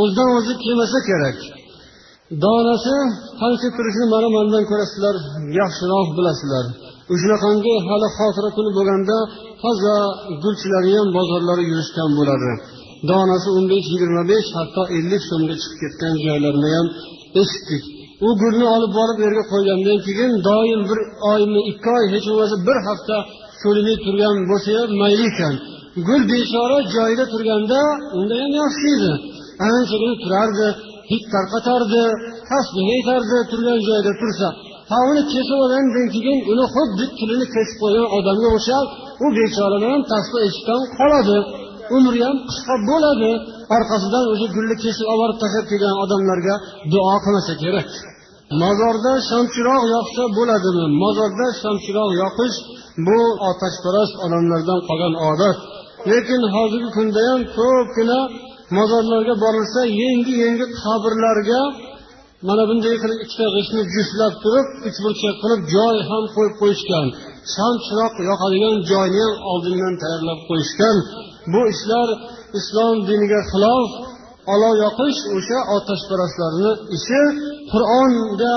[0.00, 1.38] o'zidan o'zi kelmasa kerak.
[2.42, 2.96] Donasi
[3.40, 5.14] qancha turishini mana mandan ko'ra sizlar
[5.60, 6.64] yaxshiroq bilasizlar.
[7.12, 9.16] O'shanaqangi hali xotira kuni bo'lganda
[9.62, 9.96] toza
[10.42, 12.50] gulchilari ham bozorlari yurishgan bo'ladi.
[13.10, 16.86] Donasi o'n besh yigirma besh hatto ellik so'mga chiqib ketgan joylarni ham
[17.40, 17.82] eshitdik.
[18.26, 21.00] U gulni olib borib u yerga qo'ygandan keyin doim bir
[21.32, 23.16] oymi ikki oy hech bo'lmasa bir hafta
[23.62, 25.54] so'limay turgan bo'lsa ham mayli ekan.
[26.06, 27.80] Gul bechora joyida turganda
[28.18, 29.12] unda ham yaxshi edi.
[29.68, 30.68] Anchagina turardi.
[31.10, 32.04] Hid tarqatardi
[32.50, 34.48] tasbeh aytardi turgan joyida tursa.
[34.90, 38.86] Ha uni kesib olgandan keyin uni xuddi tilini kesib qo'ygan odamga o'xshab
[39.24, 41.38] u bechorani ham tasbeh eshitdan qoladi.
[41.96, 43.30] Umri ham qisqa bo'ladi.
[43.76, 46.54] Orqasidan o'sha gulni kesib olib tashlab kelgan odamlarga
[46.92, 47.88] duo qilmasa kerak.
[48.62, 50.86] Mozorda shamchiroq yoqsa bo'ladimi?
[51.02, 52.56] Mozorda shamchiroq yoqish
[53.06, 53.18] bu
[53.50, 55.56] otashparast odamlardan qolgan odat.
[56.10, 58.18] Lekin hozirgi kunda ham ko'pgina
[58.78, 61.60] mozorlarga borilsa yengi yengi qabrlarga
[62.48, 67.06] mana bunday qilib ikkita g'ishtni juftlab turib uchburchak qilib joy ham qo'yib qo'yishgan.
[67.54, 70.96] Sham chiroq yoqadigan joyni ham oldindan tayyorlab qo'yishgan.
[71.52, 72.08] Bu ishlar
[72.58, 73.88] islom diniga xilof
[74.54, 77.22] olov yoqish o'sha otashparastlarni ishi
[77.72, 78.54] qur'onda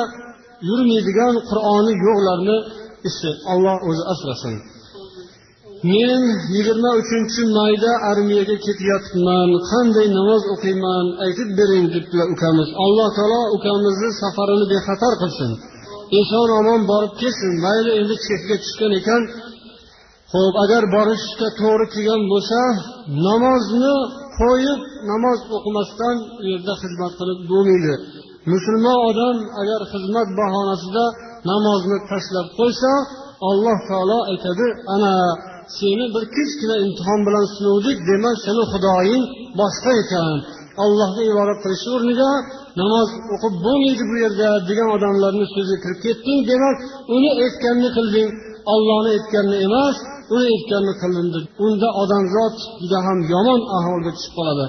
[0.70, 2.58] yurmaydigan qur'oni yo'qlarni
[3.10, 3.30] ishi.
[3.52, 4.56] Olloh o'zi asrasin.
[5.84, 6.22] Men
[6.56, 9.50] yigirma uchinchi mayda armiyaga ketyapman.
[9.72, 12.70] Qanday namoz o'qiyman aytib bering debdilar ukamiz.
[12.84, 15.52] Alloh taolo ukamizni safarini bexatar qilsin.
[16.20, 19.22] Eson omon borib kelsin mayli endi chekga tushgan ekan.
[20.34, 22.60] Ho'p agar borishga to'g'ri kelgan bo'lsa
[23.28, 23.96] namozni
[24.40, 24.80] qo'yib
[25.12, 27.94] namoz o'qimasdan u yerda xizmat qilib bo'lmaydi.
[28.54, 31.06] Musulmon odam agar xizmat bahonasida
[31.52, 32.92] namozni tashlab qo'ysa
[33.50, 35.14] alloh taolo aytadi ana
[35.80, 39.24] seni bir kichkina imtihon bilan sinovdik demak seni xudoying
[39.60, 40.38] boshqa ekan.
[40.84, 42.32] Allohga ibodat qilish o'rniga
[42.82, 46.76] namoz o'qib bo'lmaydi bu yerda degan odamlarni so'ziga kirib ketding demak
[47.16, 48.30] uni aytganini qilding.
[48.74, 49.96] Ollohni aytganini emas
[50.36, 54.66] uni aytganini qilding unda odamzod juda ham yomon ahvolga tushib qoladi.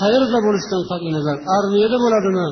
[0.00, 2.46] Qayerda bo'lishidan qat'iy nazar armiyada bo'ladimi?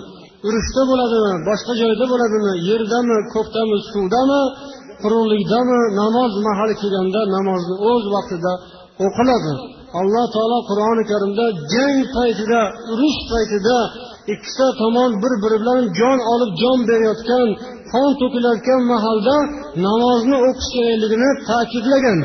[0.46, 1.32] Urushda bo'ladimi?
[1.48, 2.52] Boshqa joyda bo'ladimi?
[2.70, 3.16] Yerdami?
[3.34, 3.76] Ko'kdami?
[3.92, 4.42] Suvdami?
[5.02, 8.52] Quruqlikdami namoz mahali kelganda namozni o'z vaqtida
[9.06, 9.54] o'qiladi.
[10.00, 12.60] Alloh taolo qur'oni karimda jang paytida
[12.92, 13.76] urush paytida
[14.34, 17.48] ikkita tomon bir biri bilan jon olib jon berayotgan
[17.92, 19.36] qon to'kilayotgan mahalda
[19.86, 22.18] namozni o'qish kerakligini ta'kidlagan.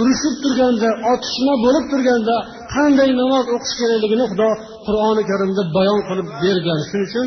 [0.00, 2.36] Urushib turganda otishma bo'lib turganda
[2.74, 4.50] qanday namoz o'qish kerakligini xudo
[4.86, 6.78] qur'oni karimda bayon qilib bergan.
[6.88, 7.26] Shuning uchun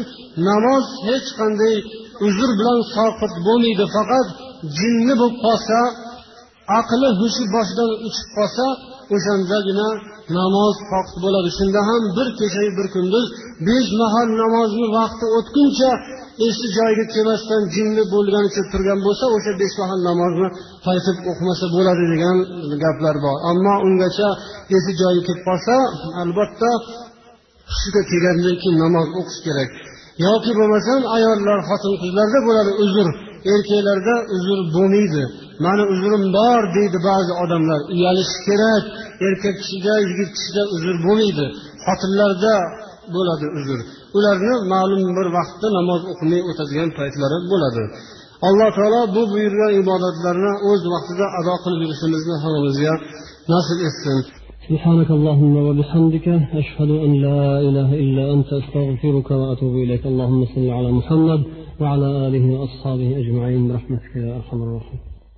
[0.50, 1.76] namoz hech qanday
[2.28, 3.86] uzr bilan soqit bo'lmaydi.
[3.96, 4.28] Faqat
[4.78, 5.80] jinni bo'lib qolsa
[6.80, 8.66] aqli hushi boshidan uchib qolsa
[9.16, 9.90] o'shandagina
[10.40, 11.50] namoz foqit bo'ladi.
[11.58, 13.26] Shunda ham bir kechayu bir kunduz
[13.68, 15.92] besh mahal namozni vaqti o'tguncha
[16.48, 20.48] esi joyiga kelmasdan jinni bo'lganicha turgan bo'lsa o'sha besh mahal namozni
[20.88, 22.38] qaytib o'qimasa bo'ladi degan
[22.84, 23.36] gaplar bor.
[23.52, 24.30] Ammo ungacha
[24.78, 25.76] esi joyiga kelib qolsa
[26.22, 26.70] albatta
[27.72, 29.70] hushiga kelgandan keyin namoz o'qish kerak.
[30.28, 33.08] Yoki bo'lmasam ayollar xotin qizlarda bo'ladi uzr.
[33.53, 35.23] erkaklarda uzr bo'lmaydi
[35.65, 38.85] mani uzrim bor deydi ba'zi odamlar uyalish kerak
[39.27, 41.47] erkak kishida yigit kishida uzr bo'lmaydi
[41.87, 42.55] xotinlarda
[43.15, 43.79] bo'ladi uzr
[44.17, 47.83] ularni ma'lum bir vaqtda namoz o'qimay o'tadigan paytlari bo'ladi
[48.49, 52.95] alloh taolo bu buyurgan ibodatlarni o'z vaqtida ado qilib yurishimizni hammamizga
[53.53, 54.19] nasib etsin
[54.71, 56.27] سبحانك اللهم وبحمدك
[56.61, 61.41] أشهد أن لا إله إلا أنت أستغفرك وأتوب إليك اللهم صل على محمد
[61.82, 65.09] وعلى آله وأصحابه أجمعين برحمتك يا أرحم الراحمين.